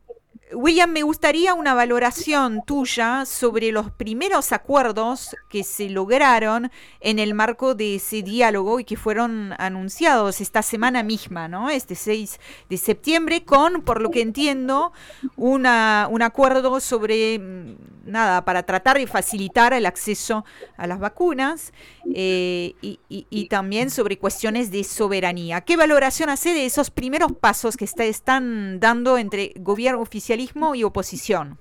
William, 0.53 0.91
me 0.91 1.03
gustaría 1.03 1.55
una 1.55 1.75
valoración 1.75 2.63
tuya 2.67 3.25
sobre 3.25 3.73
los 3.73 3.91
primeros 3.91 4.53
acuerdos 4.53 5.35
que 5.49 5.65
se 5.65 5.89
lograron 5.89 6.71
en 7.01 7.19
el 7.19 7.33
marco 7.35 7.75
de 7.75 7.97
ese 7.97 8.23
diálogo 8.23 8.79
y 8.79 8.85
que 8.85 8.97
fueron 8.97 9.55
anunciados 9.59 10.41
esta 10.43 10.63
semana 10.63 11.03
misma, 11.03 11.49
¿no? 11.49 11.71
Este 11.71 11.95
6 11.95 12.39
de 12.69 12.77
septiembre, 12.77 13.45
con, 13.45 13.83
por 13.83 14.03
lo 14.03 14.11
que 14.11 14.21
entiendo, 14.21 14.93
un 15.37 15.67
acuerdo 15.67 16.79
sobre 16.79 17.39
mm, 17.39 17.77
nada, 18.05 18.45
para 18.45 18.65
tratar 18.65 18.99
de 18.99 19.07
facilitar 19.07 19.73
el 19.73 19.87
acceso 19.87 20.45
a 20.77 20.87
las 20.87 20.99
vacunas 20.99 21.73
eh, 22.15 22.75
y, 22.83 23.49
también 23.49 23.91
sobre 23.91 24.19
cuestiones 24.19 24.71
de 24.71 24.85
soberanía. 24.85 25.61
¿Qué 25.61 25.77
valoración 25.77 26.31
hace 26.31 26.55
de 26.55 26.67
esos 26.67 26.91
primeros 26.91 27.33
pasos 27.33 27.77
que 27.77 27.85
está, 27.85 28.05
están 28.05 28.81
dando 28.81 29.19
entre 29.19 29.53
gobierno, 29.57 30.01
oficialismo 30.35 30.75
y 30.75 30.85
oposición? 30.85 31.59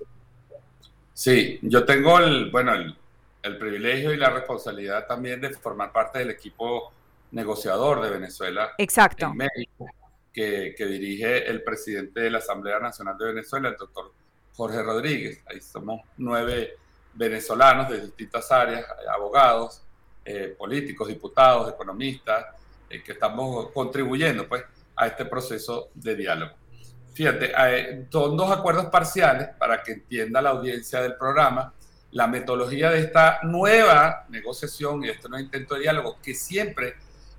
Sí, 1.12 1.58
yo 1.62 1.84
tengo 1.84 2.18
el, 2.18 2.50
bueno, 2.50 2.74
el, 2.74 2.96
el 3.42 3.58
privilegio 3.58 4.12
y 4.12 4.16
la 4.16 4.30
responsabilidad 4.30 5.06
también 5.06 5.40
de 5.40 5.50
formar 5.50 5.92
parte 5.92 6.18
del 6.18 6.30
equipo 6.30 6.92
negociador 7.30 8.02
de 8.02 8.10
Venezuela 8.10 8.72
Exacto. 8.78 9.26
en 9.26 9.36
México, 9.36 9.86
que, 10.32 10.74
que, 10.76 10.86
dirige 10.86 11.48
el 11.48 11.62
presidente 11.62 12.20
de 12.20 12.30
la 12.30 12.38
Asamblea 12.38 12.80
Nacional 12.80 13.16
de 13.16 13.26
Venezuela, 13.26 13.68
el 13.68 13.76
doctor 13.76 14.12
Jorge 14.56 14.82
Rodríguez. 14.82 15.40
Ahí 15.46 15.60
somos 15.60 16.00
nueve 16.16 16.76
venezolanos 17.14 17.88
de 17.88 18.00
distintas 18.00 18.50
áreas, 18.50 18.84
abogados, 19.12 19.82
eh, 20.24 20.54
políticos, 20.58 21.06
diputados, 21.08 21.72
economistas, 21.72 22.46
eh, 22.90 23.02
que 23.02 23.12
estamos 23.12 23.70
contribuyendo 23.70 24.48
pues, 24.48 24.64
a 24.96 25.06
este 25.06 25.26
proceso 25.26 25.90
de 25.94 26.16
diálogo. 26.16 26.63
Fíjate, 27.14 27.52
eh, 27.56 28.06
son 28.10 28.36
dos 28.36 28.50
acuerdos 28.50 28.86
parciales 28.86 29.48
para 29.58 29.82
que 29.82 29.92
entienda 29.92 30.42
la 30.42 30.50
audiencia 30.50 31.00
del 31.00 31.16
programa 31.16 31.72
la 32.14 32.28
metodología 32.28 32.90
de 32.90 33.00
esta 33.00 33.40
nueva 33.42 34.24
negociación 34.28 35.04
y 35.04 35.08
este 35.08 35.28
nuevo 35.28 35.44
intento 35.44 35.74
de 35.74 35.80
diálogo 35.80 36.18
que 36.22 36.32
siempre 36.32 36.94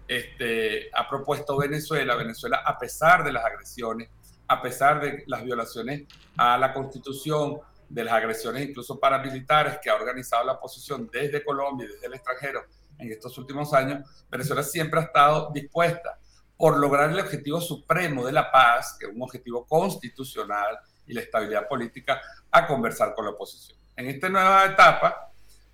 este, 0.05 0.89
ha 0.94 1.08
propuesto 1.08 1.58
Venezuela. 1.58 2.15
Venezuela, 2.15 2.58
a 2.58 2.77
pesar 2.77 3.24
de 3.24 3.32
las 3.32 3.46
agresiones, 3.46 4.10
a 4.50 4.62
pesar 4.62 5.00
de 5.00 5.24
las 5.27 5.46
violaciones 5.46 6.03
a 6.36 6.58
la 6.58 6.74
Constitución, 6.74 7.60
de 7.88 8.03
las 8.03 8.15
agresiones 8.15 8.67
incluso 8.67 9.00
paramilitares 9.00 9.79
que 9.82 9.89
ha 9.89 9.96
organizado 9.96 10.44
la 10.44 10.53
oposición 10.53 11.10
desde 11.10 11.41
Colombia 11.41 11.88
y 11.88 11.94
desde 11.94 12.08
el 12.08 12.13
extranjero 12.15 12.65
en 13.00 13.12
estos 13.12 13.38
últimos 13.38 13.74
años, 13.74 14.05
Venezuela 14.29 14.62
siempre 14.62 15.00
ha 15.00 15.03
estado 15.03 15.51
dispuesta 15.53 16.20
por 16.58 16.78
lograr 16.78 17.10
el 17.10 17.20
objetivo 17.20 17.60
supremo 17.60 18.26
de 18.26 18.32
la 18.32 18.52
paz, 18.52 18.98
que 19.00 19.08
es 19.08 19.14
un 19.14 19.22
objetivo 19.22 19.66
constitucional 19.66 20.80
y 21.08 21.14
la 21.14 21.22
estabilidad 21.22 21.68
política, 21.68 22.22
a 22.52 22.66
conversar 22.66 23.14
con 23.14 23.26
la 23.26 23.32
oposición. 23.32 23.78
En 23.96 24.08
esta 24.08 24.30
nueva 24.30 24.66
etapa 24.66 25.32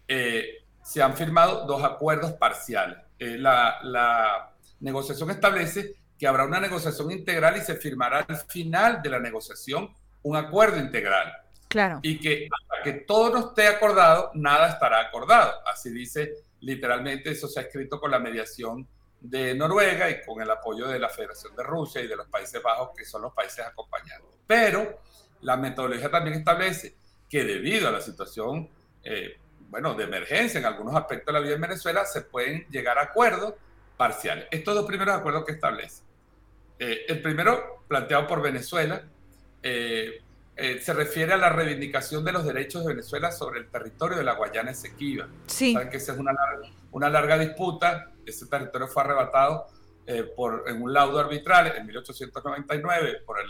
eh, 0.08 0.66
se 0.84 1.02
han 1.02 1.16
firmado 1.16 1.66
dos 1.66 1.84
acuerdos 1.84 2.34
parciales. 2.34 2.98
Eh, 3.18 3.38
la, 3.38 3.80
la 3.84 4.52
negociación 4.80 5.30
establece 5.30 5.96
que 6.18 6.28
habrá 6.28 6.46
una 6.46 6.60
negociación 6.60 7.12
integral 7.12 7.58
y 7.58 7.62
se 7.62 7.76
firmará 7.76 8.26
al 8.28 8.38
final 8.38 9.02
de 9.02 9.10
la 9.10 9.20
negociación 9.20 9.94
un 10.24 10.36
acuerdo 10.36 10.78
integral. 10.78 11.34
Claro. 11.68 12.00
Y 12.04 12.20
que 12.20 12.48
hasta 12.52 12.84
que 12.84 12.94
todo 13.06 13.30
no 13.32 13.48
esté 13.50 13.68
acordado, 13.68 14.32
nada 14.34 14.70
estará 14.70 15.00
acordado. 15.00 15.54
Así 15.66 15.90
dice 15.90 16.34
literalmente, 16.60 17.32
eso 17.32 17.48
se 17.48 17.60
ha 17.60 17.64
escrito 17.64 18.00
con 18.00 18.12
la 18.12 18.20
mediación 18.20 18.88
de 19.22 19.54
Noruega 19.54 20.10
y 20.10 20.22
con 20.25 20.42
el 20.42 20.50
apoyo 20.50 20.88
de 20.88 21.00
la 21.00 21.08
Federación 21.08 21.56
de 21.56 21.63
Rusia 21.63 22.01
y 22.01 22.08
de 22.08 22.16
los 22.16 22.28
Países 22.28 22.62
Bajos, 22.62 22.90
que 22.98 23.06
son 23.06 23.22
los 23.22 23.34
países 23.34 23.66
acompañados. 23.66 24.28
Pero 24.48 25.00
la 25.42 25.56
metodología 25.58 26.10
también 26.10 26.38
establece 26.38 26.96
que 27.30 27.44
debido 27.44 27.88
a 27.88 27.92
la 27.92 28.01
situación, 28.01 28.68
eh, 29.04 29.38
bueno, 29.70 29.94
de 29.94 30.04
emergencia 30.04 30.60
en 30.60 30.66
algunos 30.66 30.96
aspectos 30.96 31.28
de 31.28 31.40
la 31.40 31.46
vida 31.46 31.56
en 31.56 31.62
Venezuela, 31.62 32.04
se 32.06 32.22
pueden 32.22 32.68
llegar 32.70 32.98
a 32.98 33.04
acuerdos 33.04 33.54
parciales. 33.96 34.48
Estos 34.51 34.74
dos 34.75 34.86
primeros 34.86 35.16
acuerdos 35.16 35.46
que 35.46 35.54
establece. 35.54 36.04
Eh, 36.80 37.06
el 37.08 37.22
primero, 37.22 37.86
planteado 37.88 38.28
por 38.28 38.42
Venezuela, 38.42 39.04
eh, 39.62 40.22
se 40.82 40.94
refiere 40.94 41.34
a 41.34 41.38
la 41.38 41.50
reivindicación 41.50 42.24
de 42.24 42.32
los 42.32 42.46
derechos 42.46 42.84
de 42.84 42.94
Venezuela 42.94 43.32
sobre 43.32 43.60
el 43.60 43.70
territorio 43.70 44.18
de 44.18 44.24
la 44.24 44.34
Guayana 44.34 44.72
Esequiba. 44.72 45.27
Sí. 45.48 45.74
Saben 45.74 45.89
que 45.89 45.98
esa 45.98 46.13
es 46.13 46.20
una 46.20 46.34
larga, 46.34 46.70
una 46.91 47.10
larga 47.10 47.38
disputa. 47.38 48.12
Ese 48.25 48.48
territorio 48.48 48.88
fue 48.88 49.03
arrebatado 49.03 49.68
por, 50.36 50.65
en 50.68 50.82
un 50.82 50.91
laudo 50.91 51.20
arbitral 51.20 51.74
en 51.77 51.86
1899 51.86 53.22
por 53.25 53.38
el, 53.39 53.48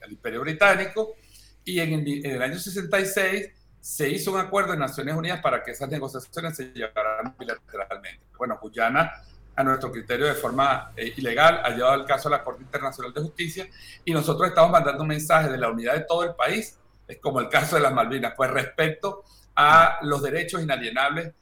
el 0.00 0.12
Imperio 0.12 0.40
Británico 0.42 1.16
y 1.64 1.80
en 1.80 2.06
el, 2.24 2.42
año 2.42 2.58
66 2.58 3.50
se 3.80 4.08
hizo 4.08 4.32
un 4.32 4.40
acuerdo 4.40 4.72
en 4.72 4.80
Naciones 4.80 5.14
Unidas 5.14 5.40
para 5.40 5.62
que 5.62 5.72
esas 5.72 5.88
negociaciones 5.88 6.56
se 6.56 6.72
llevaran 6.72 7.34
bilateralmente. 7.38 8.20
Bueno, 8.36 8.58
Guyana, 8.60 9.12
a 9.56 9.62
nuestro 9.62 9.90
criterio 9.92 10.26
de 10.26 10.34
forma 10.34 10.92
eh, 10.96 11.12
ilegal, 11.16 11.60
ha 11.64 11.70
llevado 11.70 11.94
el 11.94 12.06
caso 12.06 12.28
a 12.28 12.32
la 12.32 12.44
Corte 12.44 12.62
Internacional 12.62 13.12
de 13.12 13.20
Justicia 13.20 13.68
y 14.04 14.12
nosotros 14.12 14.48
estamos 14.48 14.70
mandando 14.70 15.02
un 15.02 15.08
mensaje 15.08 15.50
de 15.50 15.58
la 15.58 15.68
unidad 15.68 15.94
de 15.94 16.04
todo 16.04 16.24
el 16.24 16.34
país, 16.34 16.78
es 17.06 17.18
como 17.18 17.40
el 17.40 17.48
caso 17.48 17.76
de 17.76 17.82
las 17.82 17.92
Malvinas, 17.92 18.34
pues 18.36 18.50
respecto 18.50 19.24
a 19.54 19.98
los 20.02 20.22
derechos 20.22 20.62
inalienables, 20.62 21.32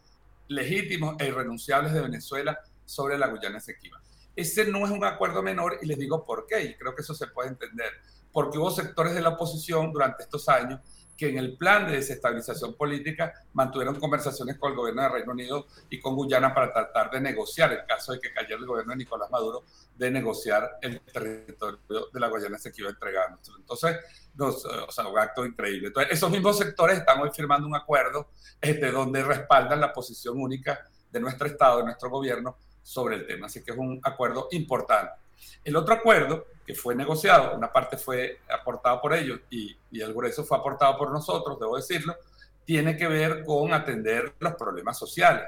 legítimos 0.49 1.17
e 1.19 1.29
irrenunciables 1.29 1.93
de 1.93 2.01
Venezuela 2.01 2.59
sobre 2.85 3.19
la 3.19 3.29
Guyana 3.29 3.59
Esequiba. 3.59 4.01
Ese 4.35 4.65
no 4.65 4.85
es 4.85 4.91
un 4.91 5.05
acuerdo 5.05 5.43
menor 5.43 5.79
y 5.83 5.87
les 5.87 5.99
digo 5.99 6.25
por 6.25 6.47
qué, 6.47 6.63
y 6.63 6.75
creo 6.75 6.95
que 6.95 7.03
eso 7.03 7.15
se 7.15 7.27
puede 7.27 7.51
entender 7.51 7.93
porque 8.33 8.59
hubo 8.59 8.71
sectores 8.71 9.15
de 9.15 9.21
la 9.21 9.31
oposición 9.31 9.93
durante 9.93 10.23
estos 10.23 10.49
años 10.49 10.81
que 11.19 11.29
en 11.29 11.37
el 11.37 11.57
plan 11.57 11.85
de 11.85 11.95
desestabilización 11.95 12.75
política 12.75 13.33
mantuvieron 13.53 13.99
conversaciones 13.99 14.57
con 14.57 14.71
el 14.71 14.77
gobierno 14.77 15.03
de 15.03 15.09
Reino 15.09 15.33
Unido 15.33 15.67
y 15.91 15.99
con 16.01 16.15
Guyana 16.15 16.55
para 16.55 16.73
tratar 16.73 17.11
de 17.11 17.21
negociar, 17.21 17.73
en 17.73 17.85
caso 17.89 18.13
de 18.13 18.21
que 18.21 18.33
cayera 18.33 18.61
el 18.61 18.67
gobierno 18.67 18.93
de 18.93 18.99
Nicolás 18.99 19.29
Maduro, 19.29 19.65
de 19.97 20.13
negociar 20.13 20.79
el 20.81 21.01
territorio 21.01 21.81
de 22.13 22.21
la 22.21 22.29
Guayana 22.29 22.57
se 22.57 22.73
iba 22.77 22.91
entregando. 22.91 23.41
Entonces, 23.59 23.97
o 24.39 24.93
sea, 24.93 25.09
un 25.09 25.19
acto 25.19 25.45
increíble. 25.45 25.89
Entonces, 25.89 26.13
esos 26.13 26.31
mismos 26.31 26.57
sectores 26.57 26.99
están 26.99 27.21
hoy 27.21 27.31
firmando 27.35 27.67
un 27.67 27.75
acuerdo 27.75 28.29
este, 28.61 28.93
donde 28.93 29.25
respaldan 29.25 29.81
la 29.81 29.93
posición 29.93 30.41
única 30.41 30.89
de 31.11 31.19
nuestro 31.19 31.49
Estado, 31.49 31.79
de 31.79 31.85
nuestro 31.85 32.11
gobierno, 32.11 32.57
sobre 32.81 33.17
el 33.17 33.27
tema. 33.27 33.47
Así 33.47 33.65
que 33.65 33.73
es 33.73 33.77
un 33.77 34.01
acuerdo 34.05 34.47
importante. 34.53 35.11
El 35.65 35.77
otro 35.77 35.95
acuerdo 35.95 36.47
que 36.67 36.75
fue 36.75 36.95
negociado, 36.95 37.57
una 37.57 37.73
parte 37.73 37.97
fue 37.97 38.41
aportada 38.49 39.01
por 39.01 39.15
ellos 39.15 39.41
y, 39.51 39.77
y 39.91 40.01
el 40.01 40.13
grueso 40.13 40.45
fue 40.45 40.59
aportado 40.59 40.97
por 40.99 41.11
nosotros, 41.11 41.59
debo 41.59 41.77
decirlo, 41.77 42.17
tiene 42.65 42.97
que 42.97 43.09
ver 43.09 43.45
con 43.45 43.73
atender 43.73 44.35
los 44.41 44.55
problemas 44.55 44.99
sociales, 44.99 45.45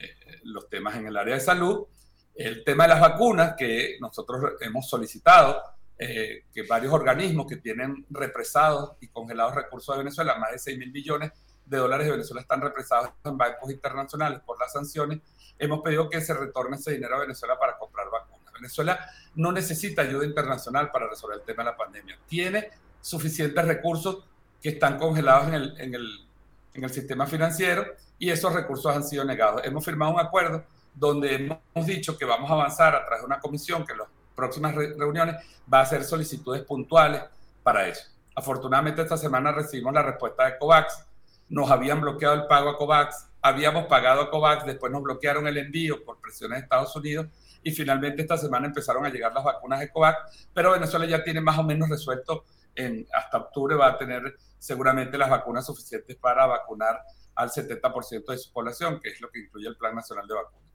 eh, 0.00 0.40
los 0.42 0.68
temas 0.68 0.96
en 0.96 1.06
el 1.06 1.16
área 1.16 1.36
de 1.36 1.40
salud, 1.40 1.86
el 2.34 2.64
tema 2.64 2.84
de 2.84 2.88
las 2.88 3.00
vacunas 3.00 3.54
que 3.56 3.96
nosotros 4.00 4.54
hemos 4.60 4.88
solicitado, 4.88 5.62
eh, 5.96 6.44
que 6.52 6.64
varios 6.64 6.92
organismos 6.92 7.46
que 7.46 7.56
tienen 7.56 8.04
represados 8.10 8.96
y 9.00 9.06
congelados 9.08 9.54
recursos 9.54 9.94
de 9.94 10.02
Venezuela, 10.02 10.38
más 10.38 10.50
de 10.50 10.58
6 10.58 10.76
mil 10.76 10.90
millones 10.90 11.30
de 11.64 11.78
dólares 11.78 12.06
de 12.06 12.12
Venezuela 12.12 12.42
están 12.42 12.60
represados 12.60 13.10
en 13.24 13.38
bancos 13.38 13.70
internacionales 13.70 14.40
por 14.44 14.58
las 14.58 14.72
sanciones, 14.72 15.20
hemos 15.58 15.80
pedido 15.82 16.10
que 16.10 16.20
se 16.20 16.34
retorne 16.34 16.76
ese 16.76 16.92
dinero 16.92 17.16
a 17.16 17.20
Venezuela 17.20 17.58
para 17.58 17.78
comprar 17.78 18.10
vacunas. 18.10 18.35
Venezuela 18.56 18.98
no 19.36 19.52
necesita 19.52 20.02
ayuda 20.02 20.24
internacional 20.24 20.90
para 20.90 21.08
resolver 21.08 21.38
el 21.38 21.44
tema 21.44 21.62
de 21.62 21.70
la 21.70 21.76
pandemia. 21.76 22.18
Tiene 22.26 22.70
suficientes 23.00 23.64
recursos 23.64 24.24
que 24.60 24.70
están 24.70 24.98
congelados 24.98 25.48
en 25.48 25.54
el, 25.54 25.80
en 25.80 25.94
el, 25.94 26.26
en 26.74 26.84
el 26.84 26.90
sistema 26.90 27.26
financiero 27.26 27.86
y 28.18 28.30
esos 28.30 28.52
recursos 28.52 28.94
han 28.94 29.04
sido 29.04 29.24
negados. 29.24 29.62
Hemos 29.64 29.84
firmado 29.84 30.12
un 30.12 30.20
acuerdo 30.20 30.64
donde 30.94 31.34
hemos 31.34 31.86
dicho 31.86 32.16
que 32.16 32.24
vamos 32.24 32.50
a 32.50 32.54
avanzar 32.54 32.94
a 32.94 33.04
través 33.04 33.20
de 33.20 33.26
una 33.26 33.38
comisión 33.38 33.84
que 33.84 33.92
en 33.92 33.98
las 33.98 34.08
próximas 34.34 34.74
reuniones 34.74 35.36
va 35.72 35.80
a 35.80 35.82
hacer 35.82 36.04
solicitudes 36.04 36.62
puntuales 36.62 37.22
para 37.62 37.86
eso. 37.86 38.04
Afortunadamente 38.34 39.02
esta 39.02 39.16
semana 39.16 39.52
recibimos 39.52 39.92
la 39.92 40.02
respuesta 40.02 40.46
de 40.46 40.58
COVAX. 40.58 41.04
Nos 41.48 41.70
habían 41.70 42.00
bloqueado 42.00 42.34
el 42.34 42.46
pago 42.46 42.70
a 42.70 42.76
COVAX, 42.76 43.28
habíamos 43.40 43.86
pagado 43.86 44.22
a 44.22 44.30
COVAX, 44.30 44.66
después 44.66 44.90
nos 44.90 45.02
bloquearon 45.02 45.46
el 45.46 45.58
envío 45.58 46.04
por 46.04 46.20
presiones 46.20 46.58
de 46.58 46.62
Estados 46.64 46.94
Unidos 46.96 47.26
y 47.66 47.72
finalmente 47.72 48.22
esta 48.22 48.38
semana 48.38 48.68
empezaron 48.68 49.04
a 49.04 49.10
llegar 49.10 49.32
las 49.34 49.42
vacunas 49.42 49.80
de 49.80 49.90
COVAX, 49.90 50.48
pero 50.54 50.70
Venezuela 50.70 51.04
ya 51.04 51.24
tiene 51.24 51.40
más 51.40 51.58
o 51.58 51.64
menos 51.64 51.88
resuelto, 51.88 52.44
en, 52.76 53.04
hasta 53.12 53.38
octubre 53.38 53.74
va 53.74 53.88
a 53.88 53.98
tener 53.98 54.36
seguramente 54.56 55.18
las 55.18 55.28
vacunas 55.28 55.66
suficientes 55.66 56.14
para 56.14 56.46
vacunar 56.46 57.02
al 57.34 57.50
70% 57.50 58.24
de 58.24 58.38
su 58.38 58.52
población, 58.52 59.00
que 59.00 59.08
es 59.08 59.20
lo 59.20 59.28
que 59.30 59.40
incluye 59.40 59.66
el 59.66 59.76
Plan 59.76 59.96
Nacional 59.96 60.28
de 60.28 60.34
Vacunas. 60.34 60.70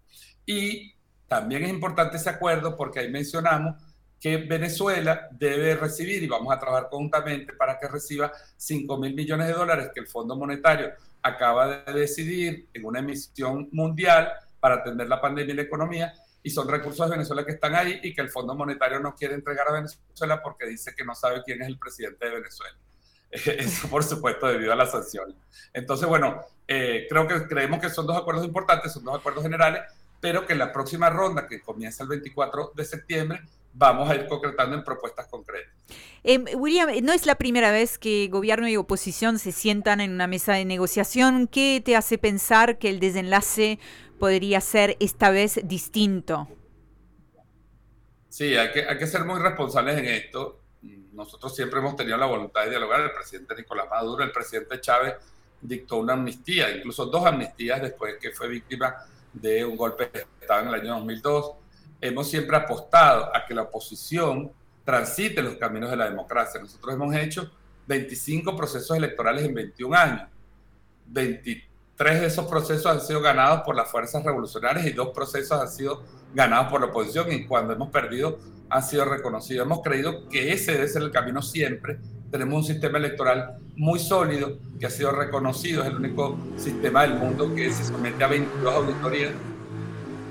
Y 0.45 0.93
también 1.29 1.63
es 1.63 1.69
importante 1.69 2.17
ese 2.17 2.29
acuerdo 2.29 2.75
porque 2.75 2.99
ahí 2.99 3.09
mencionamos 3.09 3.81
que 4.19 4.35
Venezuela 4.35 5.29
debe 5.31 5.75
recibir, 5.75 6.21
y 6.21 6.27
vamos 6.27 6.53
a 6.53 6.59
trabajar 6.59 6.89
conjuntamente 6.89 7.53
para 7.53 7.79
que 7.79 7.87
reciba 7.87 8.33
5 8.57 8.97
mil 8.97 9.15
millones 9.15 9.47
de 9.47 9.53
dólares 9.53 9.91
que 9.93 10.01
el 10.01 10.07
Fondo 10.07 10.35
Monetario 10.35 10.91
acaba 11.21 11.83
de 11.85 11.93
decidir 11.93 12.67
en 12.73 12.83
una 12.83 12.99
emisión 12.99 13.69
mundial 13.71 14.29
para 14.59 14.75
atender 14.75 15.07
la 15.07 15.21
pandemia 15.21 15.53
y 15.53 15.55
la 15.55 15.63
economía, 15.63 16.13
y 16.43 16.49
son 16.49 16.67
recursos 16.67 17.07
de 17.07 17.15
Venezuela 17.15 17.45
que 17.45 17.51
están 17.51 17.75
ahí 17.75 17.99
y 18.03 18.13
que 18.13 18.21
el 18.21 18.29
Fondo 18.29 18.55
Monetario 18.55 18.99
no 18.99 19.15
quiere 19.15 19.35
entregar 19.35 19.67
a 19.67 19.73
Venezuela 19.73 20.41
porque 20.41 20.65
dice 20.65 20.93
que 20.95 21.05
no 21.05 21.15
sabe 21.15 21.41
quién 21.43 21.61
es 21.61 21.67
el 21.67 21.77
presidente 21.77 22.25
de 22.25 22.35
Venezuela. 22.35 22.77
Eso, 23.31 23.87
por 23.87 24.03
supuesto, 24.03 24.47
debido 24.47 24.73
a 24.73 24.75
las 24.75 24.91
sanciones. 24.91 25.35
Entonces, 25.73 26.07
bueno, 26.07 26.41
eh, 26.67 27.05
creo 27.09 27.27
que 27.27 27.47
creemos 27.47 27.79
que 27.79 27.89
son 27.89 28.05
dos 28.05 28.17
acuerdos 28.17 28.45
importantes, 28.45 28.91
son 28.91 29.03
dos 29.03 29.17
acuerdos 29.17 29.43
generales, 29.43 29.83
pero 30.19 30.45
que 30.45 30.53
en 30.53 30.59
la 30.59 30.71
próxima 30.71 31.09
ronda, 31.09 31.47
que 31.47 31.61
comienza 31.61 32.03
el 32.03 32.09
24 32.09 32.73
de 32.75 32.85
septiembre, 32.85 33.41
vamos 33.73 34.09
a 34.09 34.15
ir 34.15 34.27
concretando 34.27 34.75
en 34.75 34.83
propuestas 34.83 35.27
concretas. 35.27 35.73
Eh, 36.23 36.39
William, 36.55 36.89
no 37.03 37.13
es 37.13 37.25
la 37.25 37.35
primera 37.35 37.71
vez 37.71 37.97
que 37.97 38.27
gobierno 38.29 38.67
y 38.67 38.77
oposición 38.77 39.39
se 39.39 39.51
sientan 39.51 40.01
en 40.01 40.11
una 40.11 40.27
mesa 40.27 40.53
de 40.53 40.65
negociación. 40.65 41.47
¿Qué 41.47 41.81
te 41.83 41.95
hace 41.95 42.17
pensar 42.17 42.77
que 42.77 42.89
el 42.89 42.99
desenlace 42.99 43.79
podría 44.21 44.61
ser 44.61 44.97
esta 44.99 45.31
vez 45.31 45.59
distinto? 45.63 46.47
Sí, 48.29 48.55
hay 48.55 48.71
que, 48.71 49.07
ser 49.07 49.25
muy 49.25 49.41
responsables 49.41 49.97
en 49.97 50.05
esto. 50.05 50.61
Nosotros 51.11 51.55
siempre 51.55 51.79
hemos 51.79 51.95
tenido 51.95 52.17
la 52.17 52.27
voluntad 52.27 52.65
de 52.65 52.69
dialogar. 52.69 53.01
El 53.01 53.13
presidente 53.13 53.55
Nicolás 53.55 53.87
Maduro, 53.89 54.23
el 54.23 54.31
presidente 54.31 54.79
Chávez 54.79 55.15
dictó 55.59 55.97
una 55.97 56.13
amnistía, 56.13 56.69
incluso 56.69 57.07
dos 57.07 57.25
amnistías 57.25 57.81
después 57.81 58.17
que 58.21 58.29
fue 58.29 58.47
víctima 58.47 58.95
de 59.33 59.65
un 59.65 59.75
golpe 59.75 60.11
de 60.13 60.27
Estado 60.39 60.61
en 60.61 60.67
el 60.67 60.75
año 60.75 60.93
2002. 60.97 61.51
Hemos 61.99 62.29
siempre 62.29 62.55
apostado 62.57 63.35
a 63.35 63.43
que 63.43 63.55
la 63.55 63.63
oposición 63.63 64.51
transite 64.85 65.41
los 65.41 65.55
caminos 65.55 65.89
de 65.89 65.97
la 65.97 66.07
democracia. 66.07 66.61
Nosotros 66.61 66.93
hemos 66.93 67.15
hecho 67.15 67.49
25 67.87 68.55
procesos 68.55 68.95
electorales 68.95 69.45
en 69.45 69.55
21 69.55 69.97
años. 69.97 70.29
23 72.03 72.21
de 72.21 72.27
esos 72.27 72.47
procesos 72.47 72.85
han 72.87 72.99
sido 72.99 73.21
ganados 73.21 73.61
por 73.61 73.75
las 73.75 73.89
fuerzas 73.89 74.23
revolucionarias 74.23 74.85
y 74.87 74.91
dos 74.91 75.09
procesos 75.09 75.59
han 75.59 75.67
sido 75.67 76.03
ganados 76.33 76.71
por 76.71 76.81
la 76.81 76.87
oposición 76.87 77.31
y 77.31 77.45
cuando 77.45 77.73
hemos 77.73 77.89
perdido 77.89 78.39
han 78.69 78.83
sido 78.83 79.05
reconocidos. 79.05 79.65
Hemos 79.65 79.81
creído 79.81 80.27
que 80.27 80.51
ese 80.51 80.73
debe 80.73 80.87
ser 80.87 81.03
el 81.03 81.11
camino 81.11 81.41
siempre. 81.43 81.99
Tenemos 82.31 82.55
un 82.55 82.63
sistema 82.63 82.97
electoral 82.97 83.57
muy 83.75 83.99
sólido 83.99 84.57
que 84.79 84.87
ha 84.87 84.89
sido 84.89 85.11
reconocido, 85.11 85.83
es 85.83 85.89
el 85.89 85.97
único 85.97 86.39
sistema 86.57 87.03
del 87.03 87.15
mundo 87.15 87.53
que 87.53 87.71
se 87.71 87.83
somete 87.83 88.23
a 88.23 88.27
22 88.27 88.73
auditorías. 88.73 89.33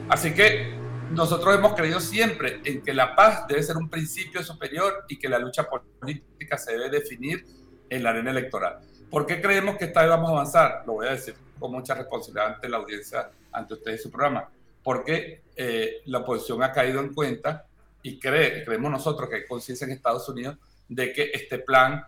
Así 0.08 0.34
que 0.34 0.74
nosotros 1.12 1.54
hemos 1.54 1.74
creído 1.74 2.00
siempre 2.00 2.60
en 2.64 2.82
que 2.82 2.94
la 2.94 3.14
paz 3.14 3.46
debe 3.46 3.62
ser 3.62 3.76
un 3.76 3.88
principio 3.88 4.42
superior 4.42 5.04
y 5.08 5.18
que 5.18 5.28
la 5.28 5.38
lucha 5.38 5.68
política 5.68 6.58
se 6.58 6.72
debe 6.72 6.90
definir 6.90 7.44
en 7.88 8.02
la 8.02 8.10
arena 8.10 8.30
electoral. 8.32 8.78
¿Por 9.08 9.26
qué 9.26 9.40
creemos 9.40 9.76
que 9.76 9.84
esta 9.84 10.00
vez 10.00 10.10
vamos 10.10 10.30
a 10.30 10.32
avanzar? 10.32 10.82
Lo 10.86 10.94
voy 10.94 11.06
a 11.06 11.10
decir 11.10 11.34
con 11.60 11.70
mucha 11.72 11.94
responsabilidad 11.94 12.54
ante 12.54 12.68
la 12.68 12.78
audiencia, 12.78 13.30
ante 13.52 13.74
ustedes 13.74 14.00
y 14.00 14.02
su 14.04 14.10
programa. 14.10 14.48
Porque 14.82 15.42
eh, 15.54 16.00
la 16.06 16.18
oposición 16.18 16.62
ha 16.62 16.72
caído 16.72 17.00
en 17.00 17.14
cuenta 17.14 17.66
y 18.02 18.18
cree, 18.18 18.64
creemos 18.64 18.90
nosotros 18.90 19.28
que 19.28 19.36
hay 19.36 19.46
conciencia 19.46 19.84
en 19.84 19.92
Estados 19.92 20.28
Unidos 20.28 20.56
de 20.88 21.12
que 21.12 21.30
este 21.32 21.58
plan 21.58 22.04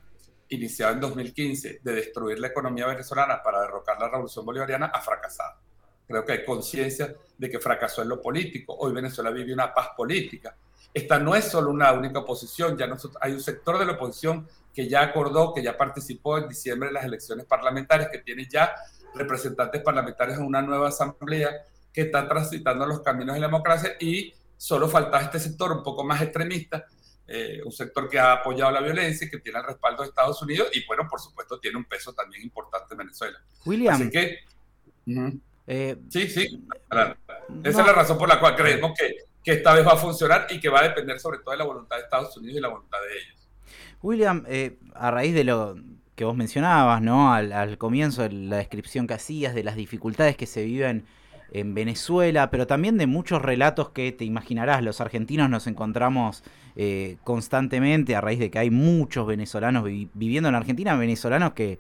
iniciado 0.49 0.95
en 0.95 1.01
2015 1.01 1.81
de 1.83 1.93
destruir 1.95 2.39
la 2.41 2.49
economía 2.49 2.87
venezolana 2.87 3.43
para 3.43 3.61
derrocar 3.61 3.99
la 4.01 4.09
revolución 4.09 4.45
bolivariana 4.45 4.87
ha 4.87 5.01
fracasado 5.01 5.61
Creo 6.07 6.25
que 6.25 6.33
hay 6.33 6.45
conciencia 6.45 7.15
de 7.39 7.49
que 7.49 7.59
fracasó 7.59 8.03
en 8.03 8.09
lo 8.09 8.21
político. 8.21 8.75
Hoy 8.79 8.93
Venezuela 8.93 9.31
vive 9.31 9.55
una 9.55 9.73
paz 9.73 9.91
política. 9.97 10.55
Esta 10.93 11.19
no 11.19 11.35
es 11.35 11.47
solo 11.47 11.71
una 11.71 11.93
única 11.93 12.19
oposición, 12.19 12.77
ya 12.77 12.87
hay 13.21 13.33
un 13.33 13.41
sector 13.41 13.79
de 13.79 13.87
la 13.87 13.93
oposición 13.93 14.47
que 14.75 14.89
ya 14.89 15.03
acordó, 15.03 15.53
que 15.53 15.63
ya 15.63 15.77
participó 15.77 16.39
en 16.39 16.49
diciembre 16.49 16.89
en 16.89 16.95
las 16.95 17.05
elecciones 17.05 17.47
parlamentarias, 17.47 18.11
que 18.11 18.19
tiene 18.19 18.47
ya 18.51 18.75
representantes 19.15 19.83
parlamentarios 19.83 20.39
en 20.39 20.45
una 20.45 20.63
nueva 20.63 20.89
asamblea 20.89 21.51
que 21.93 22.03
está 22.03 22.27
transitando 22.27 22.87
los 22.87 23.01
caminos 23.01 23.35
de 23.35 23.41
la 23.41 23.47
democracia 23.49 23.97
y 24.01 24.33
solo 24.57 24.89
falta 24.89 25.21
este 25.21 25.39
sector 25.39 25.73
un 25.73 25.83
poco 25.83 26.05
más 26.05 26.23
extremista, 26.23 26.87
eh, 27.27 27.61
un 27.65 27.73
sector 27.73 28.09
que 28.09 28.19
ha 28.19 28.33
apoyado 28.33 28.71
la 28.71 28.81
violencia 28.81 29.27
y 29.27 29.31
que 29.31 29.39
tiene 29.39 29.59
el 29.59 29.67
respaldo 29.67 30.03
de 30.03 30.09
Estados 30.09 30.41
Unidos 30.43 30.69
y 30.73 30.87
bueno, 30.87 31.07
por 31.09 31.21
supuesto 31.21 31.59
tiene 31.59 31.77
un 31.77 31.85
peso 31.85 32.13
también 32.13 32.43
importante 32.43 32.95
en 32.95 32.99
Venezuela. 32.99 33.39
William. 33.67 33.95
Así 33.95 34.11
que... 34.11 34.39
Eh, 35.67 35.97
sí, 36.09 36.29
sí. 36.29 36.67
Esa 37.63 37.81
es 37.81 37.87
la 37.87 37.93
razón 37.93 38.19
por 38.19 38.29
la 38.29 38.41
cual 38.41 38.57
creemos 38.57 38.99
que, 38.99 39.15
que, 39.45 39.53
esta 39.53 39.75
vez 39.75 39.87
va 39.87 39.93
a 39.93 39.97
funcionar 39.97 40.47
y 40.51 40.59
que 40.59 40.69
va 40.69 40.81
a 40.81 40.89
depender 40.89 41.21
sobre 41.21 41.39
todo 41.39 41.53
de 41.53 41.59
la 41.59 41.65
voluntad 41.65 41.97
de 41.97 42.03
Estados 42.03 42.37
Unidos 42.37 42.59
y 42.59 42.61
la 42.61 42.69
voluntad 42.69 42.99
de 43.01 43.19
ellos. 43.19 43.42
William, 44.03 44.45
eh, 44.49 44.79
a 44.95 45.11
raíz 45.11 45.35
de 45.35 45.45
lo 45.45 45.77
que 46.15 46.25
vos 46.25 46.37
mencionabas, 46.37 47.01
¿no? 47.01 47.33
Al, 47.33 47.79
comienzo, 47.79 48.23
de 48.23 48.33
la 48.33 48.57
descripción 48.57 49.07
que 49.07 49.15
hacías 49.15 49.55
de 49.55 49.65
las 49.65 49.77
dificultades 49.77 50.37
que 50.37 50.47
se 50.47 50.65
viven 50.65 51.05
en 51.53 51.75
Venezuela, 51.75 52.51
pero 52.51 52.67
también 52.67 52.97
de 52.97 53.07
muchos 53.07 53.43
relatos 53.43 53.91
que 53.91 54.11
te 54.13 54.25
imaginarás, 54.25 54.83
los 54.83 55.01
argentinos 55.01 55.51
nos 55.51 55.67
encontramos 55.67 56.43
eh, 56.77 57.17
constantemente 57.25 58.17
a 58.17 58.21
raíz 58.23 58.39
de 58.39 58.51
que 58.51 58.59
hay 58.59 58.71
muchos 58.71 59.27
venezolanos 59.27 59.85
viviendo 59.85 60.49
en 60.49 60.55
Argentina, 60.55 60.97
venezolanos 60.97 61.53
que, 61.53 61.79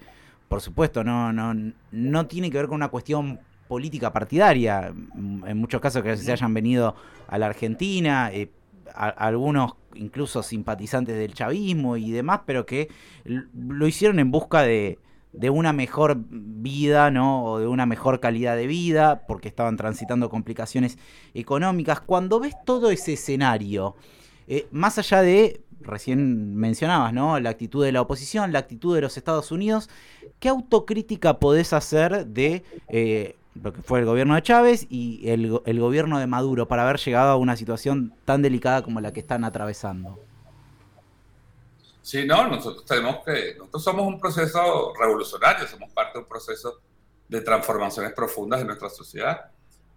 por 0.48 0.60
supuesto, 0.60 1.04
no, 1.04 1.32
no, 1.32 1.72
no 1.90 2.26
tiene 2.26 2.50
que 2.50 2.58
ver 2.58 2.66
con 2.66 2.76
una 2.76 2.88
cuestión 2.88 3.40
política 3.66 4.12
partidaria, 4.12 4.92
en 5.14 5.56
muchos 5.56 5.80
casos 5.80 6.02
que 6.02 6.14
se 6.18 6.30
hayan 6.30 6.52
venido 6.52 6.94
a 7.26 7.38
la 7.38 7.46
Argentina, 7.46 8.30
eh, 8.30 8.50
algunos 8.94 9.74
incluso 9.94 10.42
simpatizantes 10.42 11.16
del 11.16 11.34
chavismo 11.34 11.96
y 11.96 12.10
demás, 12.10 12.40
pero 12.46 12.66
que 12.66 12.88
lo 13.24 13.86
hicieron 13.86 14.18
en 14.18 14.30
busca 14.30 14.62
de, 14.62 14.98
una 15.50 15.72
mejor 15.72 16.16
vida, 16.28 17.10
¿no? 17.10 17.44
O 17.44 17.58
de 17.58 17.66
una 17.66 17.86
mejor 17.86 18.20
calidad 18.20 18.56
de 18.56 18.66
vida, 18.66 19.26
porque 19.26 19.48
estaban 19.48 19.76
transitando 19.76 20.28
complicaciones 20.28 20.98
económicas. 21.34 22.00
Cuando 22.00 22.40
ves 22.40 22.54
todo 22.64 22.90
ese 22.90 23.14
escenario, 23.14 23.96
eh, 24.46 24.66
más 24.70 24.98
allá 24.98 25.22
de, 25.22 25.62
recién 25.80 26.54
mencionabas, 26.56 27.12
¿no? 27.12 27.38
La 27.40 27.50
actitud 27.50 27.84
de 27.84 27.92
la 27.92 28.02
oposición, 28.02 28.52
la 28.52 28.60
actitud 28.60 28.94
de 28.94 29.00
los 29.00 29.16
Estados 29.16 29.52
Unidos, 29.52 29.88
¿qué 30.38 30.48
autocrítica 30.48 31.38
podés 31.38 31.72
hacer 31.72 32.26
de 32.26 32.62
eh, 32.88 33.36
lo 33.54 33.72
que 33.72 33.82
fue 33.82 34.00
el 34.00 34.06
gobierno 34.06 34.34
de 34.34 34.42
Chávez 34.42 34.86
y 34.88 35.28
el, 35.28 35.60
el, 35.64 35.80
gobierno 35.80 36.18
de 36.18 36.26
Maduro 36.26 36.68
para 36.68 36.84
haber 36.84 36.98
llegado 36.98 37.32
a 37.32 37.36
una 37.36 37.56
situación 37.56 38.14
tan 38.24 38.42
delicada 38.42 38.82
como 38.82 39.00
la 39.00 39.12
que 39.12 39.20
están 39.20 39.44
atravesando. 39.44 40.18
Sí, 42.00 42.26
no, 42.26 42.48
nosotros 42.48 42.84
tenemos 42.84 43.18
que, 43.24 43.54
nosotros 43.56 43.84
somos 43.84 44.06
un 44.06 44.18
proceso 44.18 44.92
revolucionario, 44.98 45.66
somos 45.68 45.92
parte 45.92 46.18
de 46.18 46.22
un 46.24 46.28
proceso 46.28 46.80
de 47.28 47.40
transformaciones 47.42 48.12
profundas 48.12 48.60
en 48.60 48.66
nuestra 48.66 48.90
sociedad 48.90 49.50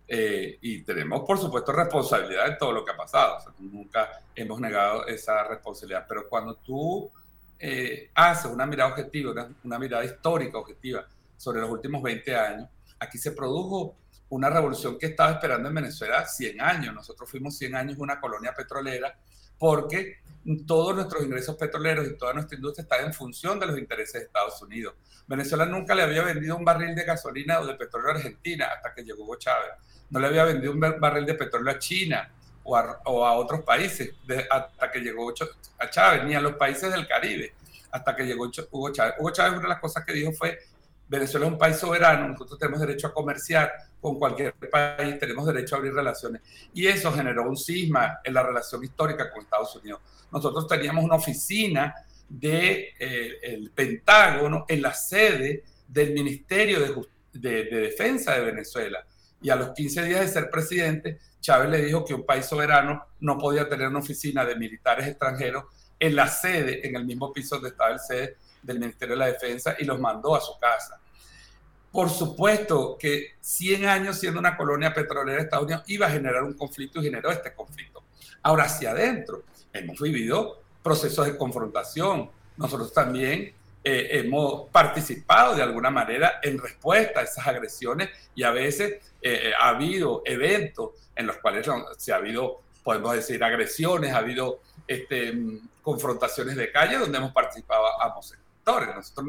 eh, 0.08 0.60
y 0.62 0.84
tenemos, 0.84 1.22
por 1.22 1.40
supuesto, 1.40 1.72
responsabilidad 1.72 2.48
en 2.48 2.58
todo 2.58 2.72
lo 2.72 2.86
que 2.86 2.92
ha 2.92 2.98
pasado. 2.98 3.38
nunca 3.60 4.22
hemos 4.36 4.60
negado 4.60 5.08
esa 5.08 5.44
responsabilidad, 5.46 6.06
pero 6.08 6.30
cuando 6.30 6.56
tú 6.56 7.10
eh, 7.58 8.12
haces 8.14 8.52
una 8.52 8.66
mirada 8.68 8.92
objetiva, 8.92 9.32
una, 9.32 9.50
una 9.64 9.80
mirada 9.80 10.06
histórica 10.06 10.60
objetiva 10.60 11.08
sobre 11.38 11.62
los 11.62 11.70
últimos 11.70 12.04
20 12.04 12.36
años, 12.36 12.70
Aquí 13.06 13.18
se 13.18 13.32
produjo 13.32 13.96
una 14.30 14.50
revolución 14.50 14.98
que 14.98 15.08
estaba 15.08 15.32
esperando 15.32 15.70
en 15.70 15.76
Venezuela 15.76 16.26
100 16.26 16.62
años. 16.62 16.94
Nosotros 16.94 17.30
fuimos 17.30 17.58
100 17.58 17.76
años 17.76 17.98
una 18.00 18.20
colonia 18.20 18.54
petrolera 18.54 19.16
porque 19.58 20.20
todos 20.68 20.96
nuestros 20.96 21.24
ingresos 21.24 21.56
petroleros 21.56 22.08
y 22.08 22.18
toda 22.18 22.34
nuestra 22.34 22.56
industria 22.56 22.84
está 22.84 23.00
en 23.00 23.14
función 23.14 23.60
de 23.60 23.68
los 23.68 23.78
intereses 23.78 24.14
de 24.14 24.26
Estados 24.26 24.62
Unidos. 24.62 24.96
Venezuela 25.28 25.66
nunca 25.66 25.96
le 25.96 26.04
había 26.04 26.24
vendido 26.24 26.56
un 26.56 26.66
barril 26.66 26.94
de 26.94 27.04
gasolina 27.04 27.60
o 27.60 27.66
de 27.66 27.74
petróleo 27.76 28.12
a 28.12 28.16
Argentina 28.16 28.68
hasta 28.76 28.94
que 28.94 29.04
llegó 29.04 29.24
Hugo 29.24 29.38
Chávez. 29.38 29.72
No 30.10 30.20
le 30.20 30.28
había 30.28 30.44
vendido 30.44 30.72
un 30.72 30.80
barril 30.80 31.26
de 31.26 31.34
petróleo 31.34 31.74
a 31.74 31.80
China 31.80 32.32
o 32.64 32.76
a, 33.26 33.34
otros 33.34 33.62
países 33.62 34.16
hasta 34.50 34.92
que 34.92 35.00
llegó 35.00 35.32
a 35.80 35.90
Chávez, 35.90 36.24
ni 36.26 36.36
a 36.36 36.42
los 36.42 36.56
países 36.56 36.92
del 36.92 37.08
Caribe 37.08 37.54
hasta 37.92 38.16
que 38.16 38.24
llegó 38.24 38.52
Hugo 38.72 38.92
Chávez. 38.92 39.16
Hugo 39.20 39.32
Chávez 39.32 39.54
una 39.54 39.62
de 39.64 39.70
las 39.70 39.80
cosas 39.80 40.04
que 40.06 40.14
dijo 40.14 40.32
fue 40.34 40.60
Venezuela 41.08 41.46
es 41.46 41.52
un 41.52 41.58
país 41.58 41.78
soberano, 41.78 42.28
nosotros 42.28 42.58
tenemos 42.58 42.80
derecho 42.80 43.08
a 43.08 43.14
comerciar 43.14 43.72
con 44.02 44.18
cualquier 44.18 44.54
país, 44.54 45.20
tenemos 45.20 45.46
derecho 45.46 45.76
a 45.76 45.78
abrir 45.78 45.94
relaciones. 45.94 46.42
Y 46.74 46.88
eso 46.88 47.12
generó 47.12 47.48
un 47.48 47.58
cisma 47.58 48.20
en 48.24 48.34
la 48.34 48.44
relación 48.44 48.84
histórica 48.84 49.32
con 49.32 49.44
Estados 49.44 49.76
Unidos. 49.76 50.02
Nosotros 50.32 50.68
teníamos 50.68 51.04
una 51.04 51.16
oficina 51.16 51.94
del 52.28 52.50
de, 52.50 52.94
eh, 53.00 53.70
Pentágono 53.74 54.66
en 54.68 54.82
la 54.82 54.94
sede 54.94 55.64
del 55.88 56.14
Ministerio 56.14 56.80
de, 57.34 57.64
de 57.64 57.80
Defensa 57.80 58.34
de 58.34 58.42
Venezuela. 58.42 59.06
Y 59.42 59.50
a 59.50 59.56
los 59.56 59.72
15 59.72 60.04
días 60.04 60.22
de 60.22 60.28
ser 60.28 60.50
presidente, 60.50 61.20
Chávez 61.40 61.70
le 61.70 61.86
dijo 61.86 62.04
que 62.04 62.16
un 62.16 62.26
país 62.26 62.46
soberano 62.46 63.06
no 63.20 63.38
podía 63.38 63.70
tener 63.70 63.88
una 63.88 64.00
oficina 64.00 64.44
de 64.44 64.56
militares 64.56 65.08
extranjeros 65.08 65.66
en 66.00 66.16
la 66.16 66.28
sede, 66.28 66.88
en 66.88 66.96
el 66.96 67.06
mismo 67.06 67.32
piso 67.32 67.56
donde 67.56 67.70
estaba 67.70 67.92
el 67.92 68.00
sede 68.00 68.38
del 68.66 68.80
Ministerio 68.80 69.16
de 69.16 69.20
la 69.20 69.28
Defensa 69.28 69.76
y 69.80 69.86
los 69.86 70.00
mandó 70.00 70.36
a 70.36 70.42
su 70.42 70.58
casa. 70.60 71.00
Por 71.92 72.10
supuesto 72.10 72.98
que 73.00 73.36
100 73.40 73.86
años 73.86 74.20
siendo 74.20 74.40
una 74.40 74.58
colonia 74.58 74.94
petrolera 74.94 75.38
de 75.38 75.44
Estados 75.44 75.66
Unidos 75.66 75.84
iba 75.88 76.08
a 76.08 76.12
generar 76.12 76.44
un 76.44 76.54
conflicto 76.54 77.00
y 77.00 77.06
generó 77.06 77.32
este 77.32 77.54
conflicto. 77.54 78.04
Ahora 78.44 78.66
hacia 78.66 78.92
adentro 78.92 79.44
hemos 79.72 80.00
vivido 80.00 80.62
procesos 80.84 81.26
de 81.26 81.38
confrontación. 81.38 82.30
Nosotros 82.58 82.94
también 82.94 83.54
eh, 83.84 84.20
hemos 84.20 84.70
participado 84.72 85.56
de 85.56 85.64
alguna 85.64 85.90
manera 85.90 86.40
en 86.42 86.58
respuesta 86.58 87.20
a 87.20 87.24
esas 87.24 87.46
agresiones 87.48 88.10
y 88.34 88.44
a 88.44 88.52
veces 88.52 88.94
eh, 89.22 89.50
eh, 89.50 89.52
ha 89.58 89.70
habido 89.70 90.22
eventos 90.26 90.92
en 91.16 91.28
los 91.28 91.38
cuales 91.38 91.68
se 91.98 92.12
ha 92.12 92.18
habido, 92.18 92.62
podemos 92.84 93.16
decir, 93.16 93.44
agresiones, 93.44 94.12
ha 94.12 94.18
habido 94.18 94.60
este, 94.88 95.34
confrontaciones 95.82 96.56
de 96.56 96.72
calle 96.72 96.98
donde 96.98 97.20
hemos 97.20 97.32
participado 97.32 98.02
ambos 98.02 98.34
nosotros 98.66 99.28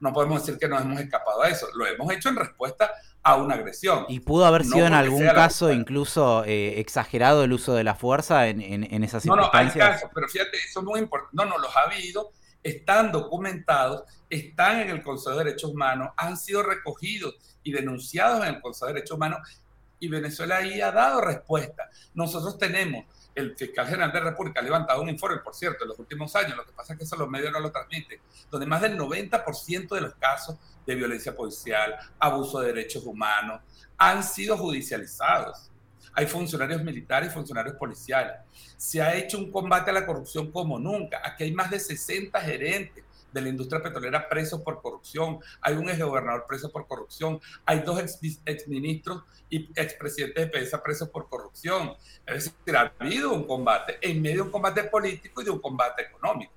no 0.00 0.12
podemos 0.12 0.44
decir 0.44 0.58
que 0.58 0.68
nos 0.68 0.82
hemos 0.82 1.00
escapado 1.00 1.42
a 1.42 1.48
eso. 1.48 1.66
Lo 1.74 1.86
hemos 1.86 2.12
hecho 2.12 2.28
en 2.28 2.36
respuesta 2.36 2.90
a 3.22 3.36
una 3.36 3.54
agresión. 3.54 4.04
Y 4.08 4.20
pudo 4.20 4.44
haber 4.44 4.64
sido 4.64 4.86
en 4.86 4.92
algún 4.92 5.24
caso 5.26 5.72
incluso 5.72 6.44
eh, 6.44 6.80
exagerado 6.80 7.44
el 7.44 7.52
uso 7.52 7.74
de 7.74 7.84
la 7.84 7.94
fuerza 7.94 8.48
en, 8.48 8.60
en, 8.60 9.04
esas 9.04 9.22
circunstancias. 9.22 9.76
No, 9.76 9.82
no, 9.82 9.86
hay 9.86 9.92
casos, 9.92 10.10
pero 10.14 10.28
fíjate, 10.28 10.58
eso 10.58 10.80
es 10.80 10.84
muy 10.84 11.00
importante. 11.00 11.34
No, 11.34 11.46
no, 11.46 11.58
los 11.58 11.74
ha 11.74 11.82
habido, 11.82 12.32
están 12.62 13.12
documentados, 13.12 14.02
están 14.28 14.80
en 14.80 14.90
el 14.90 15.02
Consejo 15.02 15.38
de 15.38 15.44
Derechos 15.44 15.70
Humanos, 15.70 16.10
han 16.16 16.36
sido 16.36 16.62
recogidos 16.62 17.36
y 17.62 17.72
denunciados 17.72 18.46
en 18.46 18.56
el 18.56 18.60
Consejo 18.60 18.86
de 18.86 18.94
Derechos 18.94 19.16
Humanos 19.16 19.38
y 20.00 20.08
Venezuela 20.08 20.58
ahí 20.58 20.82
ha 20.82 20.92
dado 20.92 21.22
respuesta. 21.22 21.88
Nosotros 22.12 22.58
tenemos, 22.58 23.06
el 23.34 23.56
fiscal 23.56 23.86
general 23.86 24.12
de 24.12 24.20
la 24.20 24.30
República 24.30 24.60
ha 24.60 24.62
levantado 24.62 25.02
un 25.02 25.08
informe, 25.08 25.38
por 25.38 25.54
cierto, 25.54 25.84
en 25.84 25.88
los 25.88 25.98
últimos 25.98 26.34
años, 26.36 26.56
lo 26.56 26.64
que 26.64 26.72
pasa 26.72 26.92
es 26.92 26.98
que 26.98 27.04
eso 27.04 27.16
los 27.16 27.28
medios 27.28 27.52
no 27.52 27.60
lo 27.60 27.72
transmiten, 27.72 28.20
donde 28.50 28.66
más 28.66 28.80
del 28.80 28.96
90% 28.98 29.88
de 29.88 30.00
los 30.00 30.14
casos 30.14 30.56
de 30.86 30.94
violencia 30.94 31.34
policial, 31.34 31.96
abuso 32.18 32.60
de 32.60 32.68
derechos 32.68 33.04
humanos, 33.04 33.60
han 33.96 34.22
sido 34.22 34.56
judicializados. 34.56 35.70
Hay 36.12 36.26
funcionarios 36.26 36.82
militares 36.82 37.30
y 37.30 37.34
funcionarios 37.34 37.74
policiales. 37.76 38.36
Se 38.76 39.02
ha 39.02 39.14
hecho 39.16 39.38
un 39.38 39.50
combate 39.50 39.90
a 39.90 39.94
la 39.94 40.06
corrupción 40.06 40.52
como 40.52 40.78
nunca. 40.78 41.20
Aquí 41.24 41.44
hay 41.44 41.52
más 41.52 41.70
de 41.70 41.80
60 41.80 42.40
gerentes 42.40 43.04
de 43.34 43.40
la 43.42 43.48
industria 43.48 43.82
petrolera 43.82 44.28
presos 44.28 44.62
por 44.62 44.80
corrupción, 44.80 45.40
hay 45.60 45.74
un 45.74 45.90
exgobernador 45.90 46.46
preso 46.48 46.70
por 46.70 46.86
corrupción, 46.86 47.40
hay 47.66 47.80
dos 47.80 48.00
exministros 48.46 49.24
y 49.50 49.68
expresidentes 49.74 50.44
de 50.44 50.50
PESA 50.50 50.82
presos 50.82 51.08
por 51.08 51.28
corrupción. 51.28 51.94
Es 52.24 52.44
decir, 52.44 52.76
ha 52.76 52.92
habido 52.98 53.32
un 53.32 53.46
combate 53.46 53.98
en 54.00 54.22
medio 54.22 54.36
de 54.36 54.42
un 54.42 54.50
combate 54.50 54.84
político 54.84 55.42
y 55.42 55.44
de 55.44 55.50
un 55.50 55.60
combate 55.60 56.02
económico. 56.02 56.52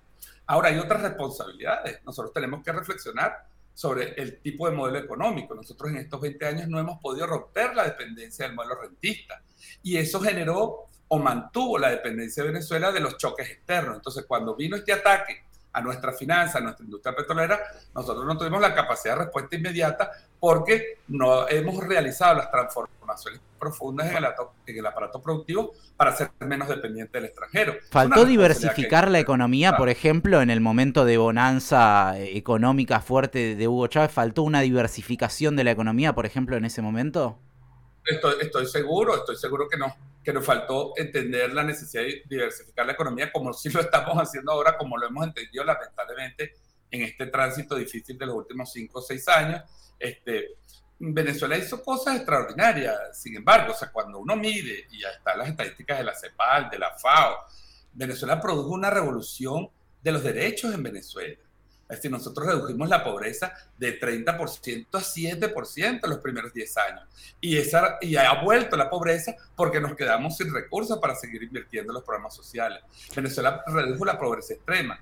Ahora 0.46 0.70
hay 0.70 0.78
otras 0.78 1.02
responsabilidades. 1.02 2.00
Nosotros 2.06 2.32
tenemos 2.32 2.64
que 2.64 2.72
reflexionar 2.72 3.48
sobre 3.74 4.14
el 4.22 4.40
tipo 4.40 4.70
de 4.70 4.76
modelo 4.76 5.00
económico. 5.00 5.54
Nosotros 5.56 5.92
en 5.92 5.98
estos 5.98 6.22
20 6.22 6.46
años 6.46 6.68
no 6.68 6.80
hemos 6.80 7.00
podido 7.00 7.28
romper 7.28 7.76
la 7.76 7.84
dependencia 7.84 8.46
del 8.46 8.56
modelo 8.56 8.80
rentista 8.82 9.42
y 9.84 9.98
eso 9.98 10.20
generó 10.20 10.88
o 11.10 11.20
mantuvo 11.20 11.78
la 11.78 11.90
dependencia 11.90 12.44
de 12.44 12.50
Venezuela 12.50 12.92
de 12.92 13.00
los 13.00 13.18
choques 13.18 13.50
externos. 13.50 13.98
Entonces, 13.98 14.26
cuando 14.28 14.56
vino 14.56 14.76
este 14.76 14.94
ataque 14.94 15.47
a 15.78 15.82
nuestra 15.82 16.12
finanza, 16.12 16.58
a 16.58 16.62
nuestra 16.62 16.84
industria 16.84 17.16
petrolera, 17.16 17.60
nosotros 17.94 18.26
no 18.26 18.36
tuvimos 18.36 18.60
la 18.60 18.74
capacidad 18.74 19.16
de 19.16 19.26
respuesta 19.26 19.56
inmediata 19.56 20.12
porque 20.40 21.00
no 21.08 21.48
hemos 21.48 21.84
realizado 21.84 22.36
las 22.36 22.50
transformaciones 22.50 23.40
profundas 23.60 24.10
en 24.10 24.18
el, 24.18 24.26
en 24.66 24.78
el 24.78 24.86
aparato 24.86 25.22
productivo 25.22 25.74
para 25.96 26.16
ser 26.16 26.32
menos 26.40 26.68
dependiente 26.68 27.18
del 27.18 27.26
extranjero. 27.26 27.76
¿Faltó 27.92 28.26
diversificar 28.26 29.10
la 29.10 29.20
economía, 29.20 29.78
por 29.78 29.90
ejemplo, 29.90 30.42
en 30.42 30.50
el 30.50 30.62
momento 30.62 31.06
de 31.06 31.18
bonanza 31.18 32.18
económica 32.18 33.00
fuerte 33.00 33.56
de 33.56 33.68
Hugo 33.68 33.88
Chávez? 33.88 34.12
¿Faltó 34.12 34.44
una 34.44 34.62
diversificación 34.62 35.56
de 35.56 35.64
la 35.64 35.72
economía, 35.72 36.14
por 36.14 36.26
ejemplo, 36.26 36.58
en 36.58 36.66
ese 36.66 36.82
momento? 36.82 37.38
Estoy, 38.04 38.36
estoy 38.42 38.66
seguro, 38.66 39.16
estoy 39.16 39.36
seguro 39.36 39.68
que 39.70 39.78
no 39.78 39.94
que 40.28 40.34
nos 40.34 40.46
faltó 40.46 40.92
entender 40.98 41.54
la 41.54 41.64
necesidad 41.64 42.04
de 42.04 42.22
diversificar 42.26 42.86
la 42.86 42.92
economía 42.92 43.32
como 43.32 43.54
si 43.54 43.70
lo 43.70 43.80
estamos 43.80 44.14
haciendo 44.22 44.52
ahora, 44.52 44.78
como 44.78 44.98
lo 44.98 45.08
hemos 45.08 45.26
entendido 45.26 45.64
lamentablemente 45.64 46.54
en 46.92 47.04
este 47.04 47.28
tránsito 47.28 47.76
difícil 47.76 48.18
de 48.18 48.26
los 48.26 48.36
últimos 48.36 48.70
cinco 48.74 49.00
o 49.00 49.02
seis 49.02 49.26
años. 49.30 49.62
Este, 49.98 50.58
Venezuela 51.00 51.58
hizo 51.58 51.82
cosas 51.82 52.18
extraordinarias, 52.18 53.18
sin 53.18 53.38
embargo, 53.38 53.72
o 53.72 53.74
sea, 53.74 53.90
cuando 53.90 54.20
uno 54.20 54.36
mide, 54.36 54.88
y 54.92 55.00
ya 55.00 55.12
están 55.12 55.38
las 55.38 55.48
estadísticas 55.48 56.00
de 56.00 56.04
la 56.04 56.14
CEPAL, 56.14 56.70
de 56.72 56.80
la 56.80 56.92
FAO, 56.98 57.38
Venezuela 57.94 58.42
produjo 58.42 58.72
una 58.72 58.90
revolución 58.90 59.70
de 60.04 60.12
los 60.12 60.24
derechos 60.24 60.74
en 60.74 60.84
Venezuela. 60.84 61.40
Es 61.90 61.98
decir, 61.98 62.12
nosotros 62.12 62.46
redujimos 62.48 62.90
la 62.90 63.04
pobreza 63.04 63.54
de 63.78 64.00
30% 64.00 64.88
a 64.92 65.00
7% 65.00 66.00
en 66.04 66.10
los 66.10 66.20
primeros 66.20 66.54
10 66.54 66.78
años. 66.78 67.08
Y, 67.40 67.58
esa, 67.58 67.98
y 68.02 68.18
ha 68.18 68.42
vuelto 68.42 68.76
la 68.76 68.90
pobreza 68.90 69.36
porque 69.56 69.80
nos 69.80 69.96
quedamos 69.96 70.36
sin 70.36 70.54
recursos 70.54 71.00
para 71.00 71.16
seguir 71.16 71.44
invirtiendo 71.44 71.92
en 71.92 71.96
los 71.96 72.04
programas 72.04 72.36
sociales. 72.36 72.84
Venezuela 73.16 73.64
redujo 73.68 74.04
la 74.04 74.20
pobreza 74.20 74.56
extrema. 74.56 75.00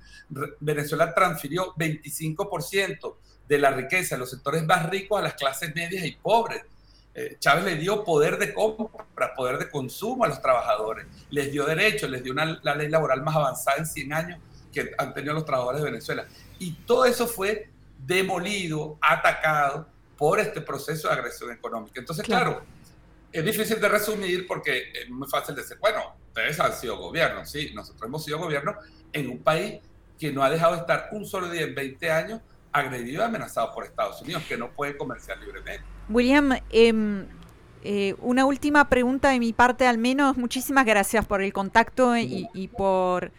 Venezuela 0.59 1.13
transfirió 1.13 1.73
25% 1.75 3.15
de 3.47 3.57
la 3.57 3.71
riqueza 3.71 4.15
de 4.15 4.19
los 4.19 4.29
sectores 4.29 4.63
más 4.65 4.87
ricos 4.89 5.19
a 5.19 5.23
las 5.23 5.33
clases 5.33 5.73
medias 5.73 6.05
y 6.05 6.11
pobres. 6.11 6.63
Eh, 7.15 7.37
Chávez 7.39 7.63
le 7.63 7.75
dio 7.77 8.03
poder 8.03 8.37
de 8.37 8.53
compra, 8.53 9.33
poder 9.33 9.57
de 9.57 9.69
consumo 9.69 10.25
a 10.25 10.27
los 10.27 10.41
trabajadores, 10.41 11.07
les 11.29 11.49
dio 11.49 11.65
derechos, 11.65 12.09
les 12.09 12.21
dio 12.21 12.33
una, 12.33 12.59
la 12.61 12.75
ley 12.75 12.89
laboral 12.89 13.23
más 13.23 13.35
avanzada 13.37 13.77
en 13.77 13.85
100 13.85 14.13
años 14.13 14.39
que 14.73 14.91
han 14.97 15.13
tenido 15.13 15.33
los 15.33 15.45
trabajadores 15.45 15.81
de 15.81 15.91
Venezuela. 15.91 16.27
Y 16.59 16.71
todo 16.85 17.05
eso 17.05 17.27
fue 17.27 17.69
demolido, 18.05 18.97
atacado 19.01 19.87
por 20.17 20.39
este 20.39 20.61
proceso 20.61 21.07
de 21.07 21.15
agresión 21.15 21.51
económica. 21.51 21.99
Entonces, 21.99 22.25
claro, 22.25 22.63
es 23.31 23.43
difícil 23.43 23.79
de 23.79 23.89
resumir 23.89 24.47
porque 24.47 24.91
es 24.93 25.09
muy 25.09 25.27
fácil 25.27 25.55
decir, 25.55 25.77
bueno, 25.79 26.15
ustedes 26.27 26.59
han 26.59 26.73
sido 26.73 26.97
gobierno, 26.97 27.45
sí, 27.45 27.71
nosotros 27.73 28.03
hemos 28.07 28.23
sido 28.23 28.39
gobierno 28.39 28.75
en 29.11 29.29
un 29.29 29.39
país 29.39 29.81
que 30.19 30.31
no 30.31 30.43
ha 30.43 30.49
dejado 30.49 30.73
de 30.73 30.81
estar 30.81 31.09
un 31.11 31.25
solo 31.25 31.49
día 31.49 31.63
en 31.63 31.75
20 31.75 32.11
años 32.11 32.41
agredido 32.71 33.21
y 33.21 33.25
amenazado 33.25 33.73
por 33.73 33.85
Estados 33.85 34.21
Unidos, 34.21 34.43
que 34.47 34.57
no 34.57 34.71
puede 34.71 34.97
comerciar 34.97 35.37
libremente. 35.39 35.83
William, 36.09 36.57
em, 36.69 37.25
eh, 37.83 38.15
una 38.19 38.45
última 38.45 38.87
pregunta 38.89 39.29
de 39.29 39.39
mi 39.39 39.53
parte 39.53 39.87
al 39.87 39.97
menos. 39.97 40.37
Muchísimas 40.37 40.85
gracias 40.85 41.25
por 41.25 41.41
el 41.41 41.53
contacto 41.53 42.17
y 42.17 42.69
por 42.75 43.31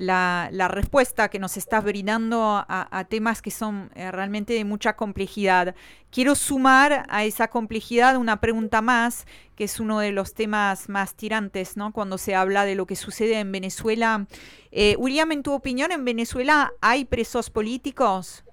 la, 0.00 0.68
respuesta 0.68 1.28
que 1.28 1.38
nos 1.38 1.56
estás 1.56 1.84
brindando 1.84 2.64
a, 2.66 3.06
temas 3.08 3.42
que 3.42 3.50
son 3.50 3.90
eh, 3.94 4.10
realmente 4.10 4.54
de 4.54 4.64
mucha 4.64 4.96
complejidad. 4.96 5.74
Quiero 6.10 6.34
sumar 6.34 7.04
a 7.08 7.24
esa 7.24 7.48
complejidad 7.48 8.16
una 8.16 8.40
pregunta 8.40 8.80
más, 8.80 9.26
que 9.56 9.64
es 9.64 9.78
uno 9.78 10.00
de 10.00 10.12
los 10.12 10.32
temas 10.32 10.88
más 10.88 11.14
tirantes, 11.14 11.76
¿no? 11.76 11.92
Cuando 11.92 12.16
se 12.16 12.34
habla 12.34 12.64
de 12.64 12.74
lo 12.74 12.86
que 12.86 12.96
sucede 12.96 13.38
en 13.38 13.52
Venezuela. 13.52 14.26
Eh, 14.72 14.96
William, 14.96 15.32
en 15.32 15.42
tu 15.42 15.52
opinión, 15.52 15.92
¿en 15.92 16.04
Venezuela 16.04 16.72
hay 16.80 17.04
presos 17.04 17.50
políticos? 17.50 18.44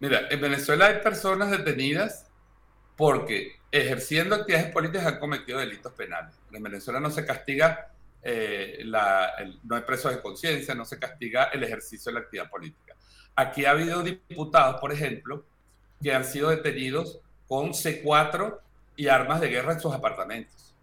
Mira, 0.00 0.28
en 0.30 0.40
Venezuela 0.40 0.86
hay 0.86 1.00
personas 1.02 1.50
detenidas 1.50 2.26
porque 2.96 3.56
ejerciendo 3.70 4.34
actividades 4.34 4.72
políticas 4.72 5.06
han 5.06 5.18
cometido 5.18 5.58
delitos 5.58 5.92
penales. 5.92 6.34
En 6.52 6.62
Venezuela 6.62 7.00
no 7.00 7.10
se 7.10 7.24
castiga 7.24 7.91
eh, 8.22 8.84
no 9.64 9.76
hay 9.76 9.82
presos 9.82 10.14
de 10.14 10.22
conciencia, 10.22 10.74
no 10.74 10.84
se 10.84 10.98
castiga 10.98 11.44
el 11.44 11.64
ejercicio 11.64 12.10
de 12.10 12.14
la 12.14 12.20
actividad 12.20 12.50
política. 12.50 12.94
Aquí 13.34 13.64
ha 13.64 13.70
habido 13.70 14.02
diputados, 14.02 14.80
por 14.80 14.92
ejemplo, 14.92 15.44
que 16.02 16.14
han 16.14 16.24
sido 16.24 16.50
detenidos 16.50 17.20
con 17.48 17.70
C4 17.70 18.58
y 18.96 19.08
armas 19.08 19.40
de 19.40 19.48
guerra 19.48 19.72
en 19.72 19.80
sus 19.80 19.92
apartamentos. 19.94 20.74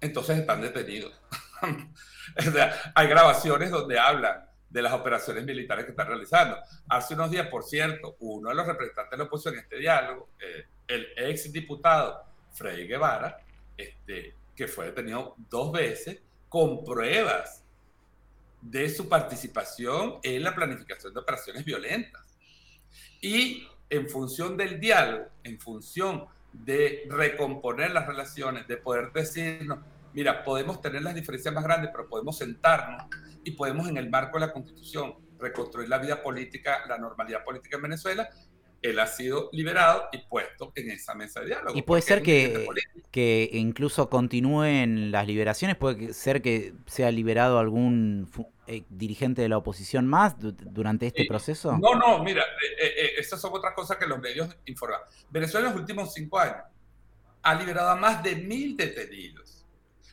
Entonces 0.00 0.38
están 0.38 0.60
detenidos. 0.60 1.12
hay 2.94 3.08
grabaciones 3.08 3.70
donde 3.70 3.98
hablan 3.98 4.44
de 4.68 4.82
las 4.82 4.92
operaciones 4.92 5.44
militares 5.44 5.84
que 5.84 5.92
están 5.92 6.08
realizando. 6.08 6.58
Hace 6.88 7.14
unos 7.14 7.30
días, 7.30 7.46
por 7.48 7.62
cierto, 7.64 8.16
uno 8.20 8.48
de 8.50 8.56
los 8.56 8.66
representantes 8.66 9.12
de 9.12 9.16
la 9.18 9.24
oposición 9.24 9.54
en 9.54 9.60
este 9.60 9.78
diálogo, 9.78 10.30
eh, 10.40 10.66
el 10.88 11.06
ex 11.16 11.52
diputado 11.52 12.24
Freddy 12.52 12.86
Guevara, 12.86 13.38
este, 13.76 14.34
que 14.54 14.66
fue 14.66 14.86
detenido 14.86 15.36
dos 15.48 15.72
veces, 15.72 16.20
con 16.54 16.84
pruebas 16.84 17.64
de 18.62 18.88
su 18.88 19.08
participación 19.08 20.20
en 20.22 20.44
la 20.44 20.54
planificación 20.54 21.12
de 21.12 21.18
operaciones 21.18 21.64
violentas. 21.64 22.38
Y 23.20 23.66
en 23.90 24.08
función 24.08 24.56
del 24.56 24.78
diálogo, 24.78 25.24
en 25.42 25.58
función 25.58 26.26
de 26.52 27.08
recomponer 27.10 27.90
las 27.90 28.06
relaciones, 28.06 28.68
de 28.68 28.76
poder 28.76 29.12
decirnos, 29.12 29.80
mira, 30.12 30.44
podemos 30.44 30.80
tener 30.80 31.02
las 31.02 31.16
diferencias 31.16 31.52
más 31.52 31.64
grandes, 31.64 31.90
pero 31.90 32.08
podemos 32.08 32.38
sentarnos 32.38 33.02
y 33.42 33.50
podemos 33.50 33.88
en 33.88 33.96
el 33.96 34.08
marco 34.08 34.38
de 34.38 34.46
la 34.46 34.52
constitución 34.52 35.16
reconstruir 35.40 35.88
la 35.88 35.98
vida 35.98 36.22
política, 36.22 36.86
la 36.86 36.98
normalidad 36.98 37.42
política 37.42 37.78
en 37.78 37.82
Venezuela 37.82 38.30
él 38.84 38.98
ha 38.98 39.06
sido 39.06 39.48
liberado 39.52 40.08
y 40.12 40.18
puesto 40.18 40.70
en 40.74 40.90
esa 40.90 41.14
mesa 41.14 41.40
de 41.40 41.46
diálogo. 41.46 41.76
Y 41.76 41.82
puede 41.82 42.02
ser 42.02 42.22
que, 42.22 42.66
que 43.10 43.48
incluso 43.54 44.10
continúen 44.10 45.10
las 45.10 45.26
liberaciones, 45.26 45.76
puede 45.76 46.12
ser 46.12 46.42
que 46.42 46.74
sea 46.86 47.10
liberado 47.10 47.58
algún 47.58 48.30
eh, 48.66 48.84
dirigente 48.90 49.40
de 49.40 49.48
la 49.48 49.56
oposición 49.56 50.06
más 50.06 50.36
durante 50.38 51.06
este 51.06 51.24
proceso. 51.24 51.78
No, 51.78 51.94
no, 51.94 52.22
mira, 52.22 52.42
eh, 52.42 52.92
eh, 52.94 53.10
esas 53.16 53.40
son 53.40 53.52
otras 53.54 53.72
cosas 53.74 53.96
que 53.96 54.06
los 54.06 54.20
medios 54.20 54.54
informan. 54.66 55.00
Venezuela 55.30 55.68
en 55.68 55.72
los 55.72 55.80
últimos 55.80 56.12
cinco 56.12 56.38
años 56.38 56.64
ha 57.42 57.54
liberado 57.54 57.88
a 57.88 57.96
más 57.96 58.22
de 58.22 58.36
mil 58.36 58.76
detenidos. 58.76 59.64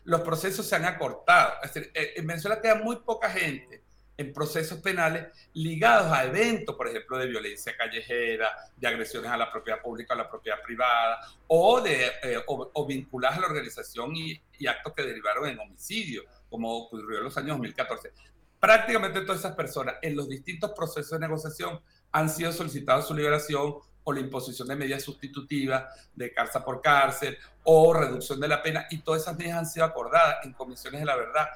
Los 0.06 0.22
procesos 0.22 0.66
se 0.66 0.78
han 0.78 0.86
acortado. 0.86 1.56
Es 1.62 1.74
decir, 1.74 1.92
en 1.94 2.26
Venezuela 2.26 2.62
queda 2.62 2.76
muy 2.76 2.96
poca 2.96 3.30
gente 3.30 3.81
en 4.22 4.34
procesos 4.34 4.80
penales 4.80 5.28
ligados 5.54 6.12
a 6.12 6.26
eventos, 6.26 6.76
por 6.76 6.88
ejemplo, 6.88 7.18
de 7.18 7.28
violencia 7.28 7.76
callejera, 7.76 8.50
de 8.78 8.88
agresiones 8.88 9.30
a 9.30 9.38
la 9.38 9.52
propiedad 9.52 9.82
pública, 9.82 10.14
a 10.14 10.18
la 10.18 10.30
propiedad 10.30 10.62
privada, 10.62 11.20
o, 11.48 11.82
de, 11.82 12.06
eh, 12.24 12.44
o, 12.48 12.86
vinculadas 12.86 13.38
a 13.38 13.42
la 13.42 13.48
organización 13.48 14.16
y, 14.16 14.40
actos 14.68 14.94
que 14.94 15.02
derivaron 15.02 15.48
en 15.48 15.60
homicidio, 15.60 16.24
como 16.50 16.72
ocurrió 16.72 17.18
en 17.18 17.24
los 17.24 17.38
años 17.38 17.58
2014. 17.58 18.14
prácticamente 18.60 19.22
todas 19.22 19.40
esas 19.40 19.56
personas 19.56 19.96
en 20.04 20.16
los 20.16 20.30
distintos 20.30 20.72
procesos 20.72 21.20
de 21.20 21.20
negociación 21.20 21.82
han 22.12 22.30
sido 22.30 22.52
solicitados 22.52 23.08
su 23.08 23.16
liberación 23.16 23.78
o 24.04 24.14
la 24.14 24.20
imposición 24.20 24.68
de 24.68 24.76
medidas 24.76 25.02
sustitutivas 25.02 26.10
de 26.14 26.32
cárcel 26.32 26.62
por 26.64 26.80
cárcel 26.80 27.38
o 27.64 27.92
reducción 27.92 28.40
de 28.40 28.48
la 28.48 28.62
pena 28.62 28.86
y 28.92 29.00
todas 29.00 29.24
esas 29.24 29.36
medidas 29.36 29.58
han 29.58 29.66
sido 29.66 29.86
acordadas 29.86 30.46
en 30.46 30.54
comisiones 30.54 31.00
de 31.02 31.06
la 31.08 31.16
verdad 31.16 31.48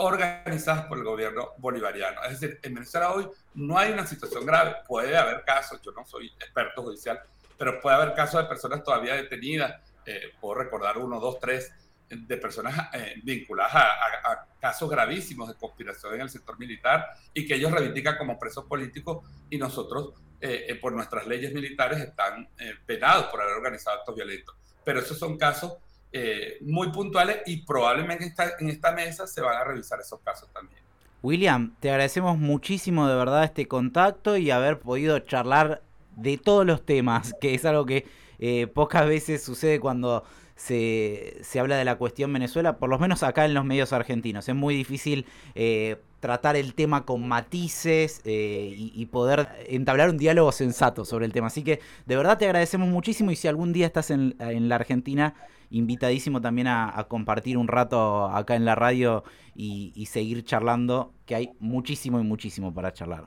organizadas 0.00 0.86
por 0.86 0.98
el 0.98 1.04
gobierno 1.04 1.50
bolivariano. 1.58 2.22
Es 2.24 2.40
decir, 2.40 2.58
en 2.62 2.74
Venezuela 2.74 3.12
hoy 3.12 3.28
no 3.54 3.78
hay 3.78 3.92
una 3.92 4.06
situación 4.06 4.44
grave. 4.46 4.76
Puede 4.86 5.16
haber 5.16 5.44
casos, 5.44 5.80
yo 5.82 5.92
no 5.92 6.04
soy 6.04 6.28
experto 6.40 6.82
judicial, 6.82 7.20
pero 7.56 7.80
puede 7.80 7.96
haber 7.96 8.14
casos 8.14 8.42
de 8.42 8.48
personas 8.48 8.82
todavía 8.82 9.14
detenidas. 9.14 9.80
Eh, 10.04 10.32
puedo 10.40 10.54
recordar 10.54 10.98
uno, 10.98 11.20
dos, 11.20 11.38
tres 11.38 11.72
de 12.08 12.36
personas 12.38 12.88
eh, 12.92 13.20
vinculadas 13.22 13.72
a, 13.74 14.46
casos 14.58 14.90
gravísimos 14.90 15.48
de 15.48 15.54
conspiración 15.54 16.14
en 16.14 16.22
el 16.22 16.30
sector 16.30 16.58
militar 16.58 17.06
y 17.32 17.46
que 17.46 17.54
ellos 17.54 17.70
reivindican 17.70 18.18
como 18.18 18.38
presos 18.38 18.64
políticos 18.64 19.24
y 19.48 19.56
nosotros, 19.56 20.14
eh, 20.40 20.76
por 20.80 20.92
nuestras 20.92 21.26
leyes 21.26 21.54
militares, 21.54 22.00
están 22.00 22.48
penados 22.84 23.26
por 23.26 23.40
haber 23.40 23.54
organizado 23.54 23.98
actos 23.98 24.14
violentos. 24.14 24.54
Pero 24.84 25.00
esos 25.00 25.18
son 25.18 25.38
casos 25.38 25.78
eh, 26.12 26.58
muy 26.62 26.90
puntuales 26.90 27.38
y 27.46 27.64
probablemente 27.64 28.32
en 28.58 28.68
esta 28.68 28.92
mesa 28.92 29.26
se 29.26 29.40
van 29.40 29.56
a 29.56 29.64
revisar 29.64 30.00
esos 30.00 30.20
casos 30.20 30.48
también. 30.52 30.80
William, 31.22 31.74
te 31.80 31.90
agradecemos 31.90 32.38
muchísimo 32.38 33.06
de 33.06 33.14
verdad 33.14 33.44
este 33.44 33.68
contacto 33.68 34.36
y 34.36 34.50
haber 34.50 34.78
podido 34.78 35.18
charlar 35.18 35.82
de 36.16 36.38
todos 36.38 36.66
los 36.66 36.84
temas, 36.84 37.34
que 37.40 37.54
es 37.54 37.64
algo 37.64 37.84
que 37.84 38.06
eh, 38.38 38.66
pocas 38.66 39.06
veces 39.06 39.42
sucede 39.42 39.78
cuando 39.78 40.24
se, 40.60 41.38
se, 41.42 41.60
habla 41.60 41.76
de 41.76 41.84
la 41.84 41.96
cuestión 41.96 42.32
Venezuela, 42.32 42.78
por 42.78 42.90
lo 42.90 42.98
menos 42.98 43.22
acá 43.22 43.44
en 43.44 43.54
los 43.54 43.64
medios 43.64 43.92
argentinos. 43.92 44.48
Es 44.48 44.54
muy 44.54 44.74
difícil 44.74 45.26
eh, 45.54 45.96
tratar 46.20 46.56
el 46.56 46.74
tema 46.74 47.04
con 47.06 47.26
matices 47.26 48.20
y, 48.24 48.92
y, 48.94 49.06
poder 49.06 49.48
entablar 49.68 50.10
un 50.10 50.18
diálogo 50.18 50.52
sensato 50.52 51.04
sobre 51.04 51.26
el 51.26 51.32
tema. 51.32 51.46
Así 51.46 51.64
que 51.64 51.80
de 52.06 52.16
verdad 52.16 52.38
te 52.38 52.44
agradecemos 52.44 52.88
muchísimo 52.88 53.30
y 53.30 53.36
si 53.36 53.48
algún 53.48 53.72
día 53.72 53.86
estás 53.86 54.10
en, 54.10 54.36
en 54.38 54.68
la 54.68 54.74
Argentina 54.74 55.34
invitadísimo 55.70 56.40
también 56.40 56.66
a, 56.66 57.06
compartir 57.08 57.56
un 57.56 57.68
rato 57.68 58.26
acá 58.26 58.56
en 58.56 58.64
la 58.64 58.74
radio 58.74 59.24
y, 59.54 60.06
seguir 60.06 60.44
charlando, 60.44 61.14
que 61.26 61.34
hay 61.34 61.50
muchísimo 61.58 62.20
y 62.20 62.24
muchísimo 62.24 62.74
para 62.74 62.92
charlar. 62.92 63.26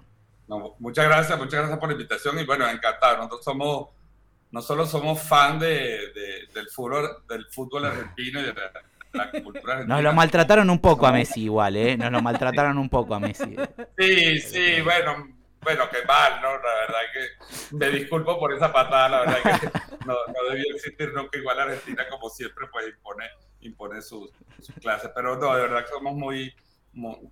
muchas 0.80 1.06
gracias, 1.06 1.38
muchas 1.38 1.60
gracias 1.60 1.80
por 1.80 1.90
la 1.90 1.94
invitación 1.94 2.40
y 2.40 2.46
bueno, 2.46 2.68
encantado. 2.68 3.18
Nosotros 3.18 3.44
somos, 3.44 3.90
no 4.54 4.62
solo 4.62 4.86
somos 4.86 5.20
fan 5.20 5.58
de, 5.58 6.48
del, 6.54 6.70
fútbol, 6.70 7.26
del 7.28 7.48
fútbol 7.48 7.86
argentino 7.86 8.40
y 8.40 8.44
de 8.44 8.54
la, 9.12 9.32
cultura 9.32 9.74
argentina. 9.74 9.96
Nos 9.96 10.04
lo 10.04 10.14
maltrataron 10.14 10.70
un 10.70 10.78
poco 10.80 11.08
a 11.08 11.12
Messi 11.12 11.46
igual, 11.46 11.76
¿eh? 11.76 11.98
Nos 11.98 12.12
lo 12.12 12.22
maltrataron 12.22 12.78
un 12.78 12.88
poco 12.88 13.16
a 13.16 13.20
Messi. 13.20 13.56
Sí, 13.98 14.40
sí, 14.40 14.82
bueno, 14.82 15.28
bueno, 15.60 15.90
qué 15.90 16.06
mal, 16.06 16.40
¿no? 16.44 16.50
La 16.50 16.74
verdad 16.82 17.00
que 17.12 17.76
me 17.78 17.90
disculpo 17.90 18.38
por 18.40 18.54
esa 18.54 18.72
patada, 18.72 19.10
la 19.10 19.20
verdad 19.22 19.60
que 19.60 19.68
no, 20.06 20.14
no 20.28 20.50
debió 20.52 20.76
existir 20.76 21.12
nunca 21.14 21.36
igual 21.40 21.60
Argentina 21.60 22.08
como 22.08 22.30
siempre 22.30 22.68
pues 22.72 22.90
impone, 22.90 23.26
impone 23.62 24.02
sus, 24.04 24.32
clases, 24.80 25.10
pero 25.16 25.36
no, 25.36 25.56
de 25.56 25.62
verdad 25.64 25.84
que 25.84 25.90
somos 25.90 26.14
muy, 26.14 26.54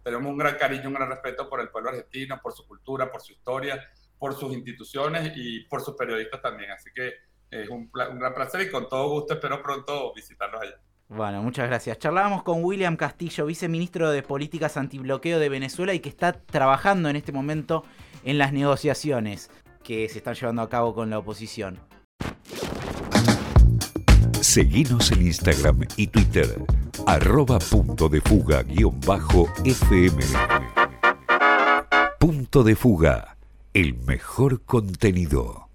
tenemos 0.04 0.32
un 0.32 0.40
gran 0.40 0.56
cariño, 0.56 0.88
un 0.88 0.96
gran 0.96 1.10
respeto 1.10 1.48
por 1.48 1.62
el 1.62 1.70
pueblo 1.70 1.92
argentino, 1.92 2.40
por 2.42 2.54
su 2.54 2.66
cultura, 2.68 3.12
por 3.12 3.22
su 3.22 3.34
historia, 3.34 3.80
por 4.22 4.36
sus 4.36 4.54
instituciones 4.54 5.34
y 5.36 5.62
por 5.62 5.82
sus 5.82 5.96
periodistas 5.96 6.44
también, 6.44 6.70
así 6.70 6.92
que 6.94 7.12
es 7.50 7.68
un, 7.70 7.90
un 7.92 8.20
gran 8.20 8.36
placer 8.36 8.62
y 8.62 8.70
con 8.70 8.88
todo 8.88 9.10
gusto 9.10 9.34
espero 9.34 9.64
pronto 9.64 10.14
visitarlos 10.14 10.62
allá. 10.62 10.76
Bueno, 11.08 11.42
muchas 11.42 11.68
gracias. 11.68 11.98
Charlábamos 11.98 12.44
con 12.44 12.64
William 12.64 12.98
Castillo, 12.98 13.48
viceministro 13.48 14.12
de 14.12 14.22
Políticas 14.22 14.78
Antibloqueo 14.78 15.40
de 15.40 15.50
Venezuela 15.50 15.96
y 15.96 16.02
que 16.02 16.10
está 16.10 16.34
trabajando 16.34 17.10
en 17.10 17.16
este 17.16 17.32
momento 17.32 17.84
en 18.24 18.38
las 18.38 18.54
negociaciones 18.54 19.50
que 19.84 20.08
se 20.08 20.20
están 20.20 20.36
llevando 20.36 20.62
a 20.62 20.70
cabo 20.70 20.94
con 20.94 21.10
la 21.10 21.18
oposición. 21.18 21.80
Seguinos 24.40 25.12
en 25.12 25.24
Instagram 25.24 25.88
y 25.98 26.06
Twitter, 26.06 26.46
arroba 27.08 27.58
punto 27.58 28.08
de 28.08 28.22
fuga 28.22 28.62
guion 28.62 29.00
bajo 29.02 29.52
FM. 29.66 30.24
Punto 32.20 32.64
de 32.64 32.76
fuga, 32.76 33.36
el 33.74 33.96
mejor 34.06 34.64
contenido. 34.64 35.71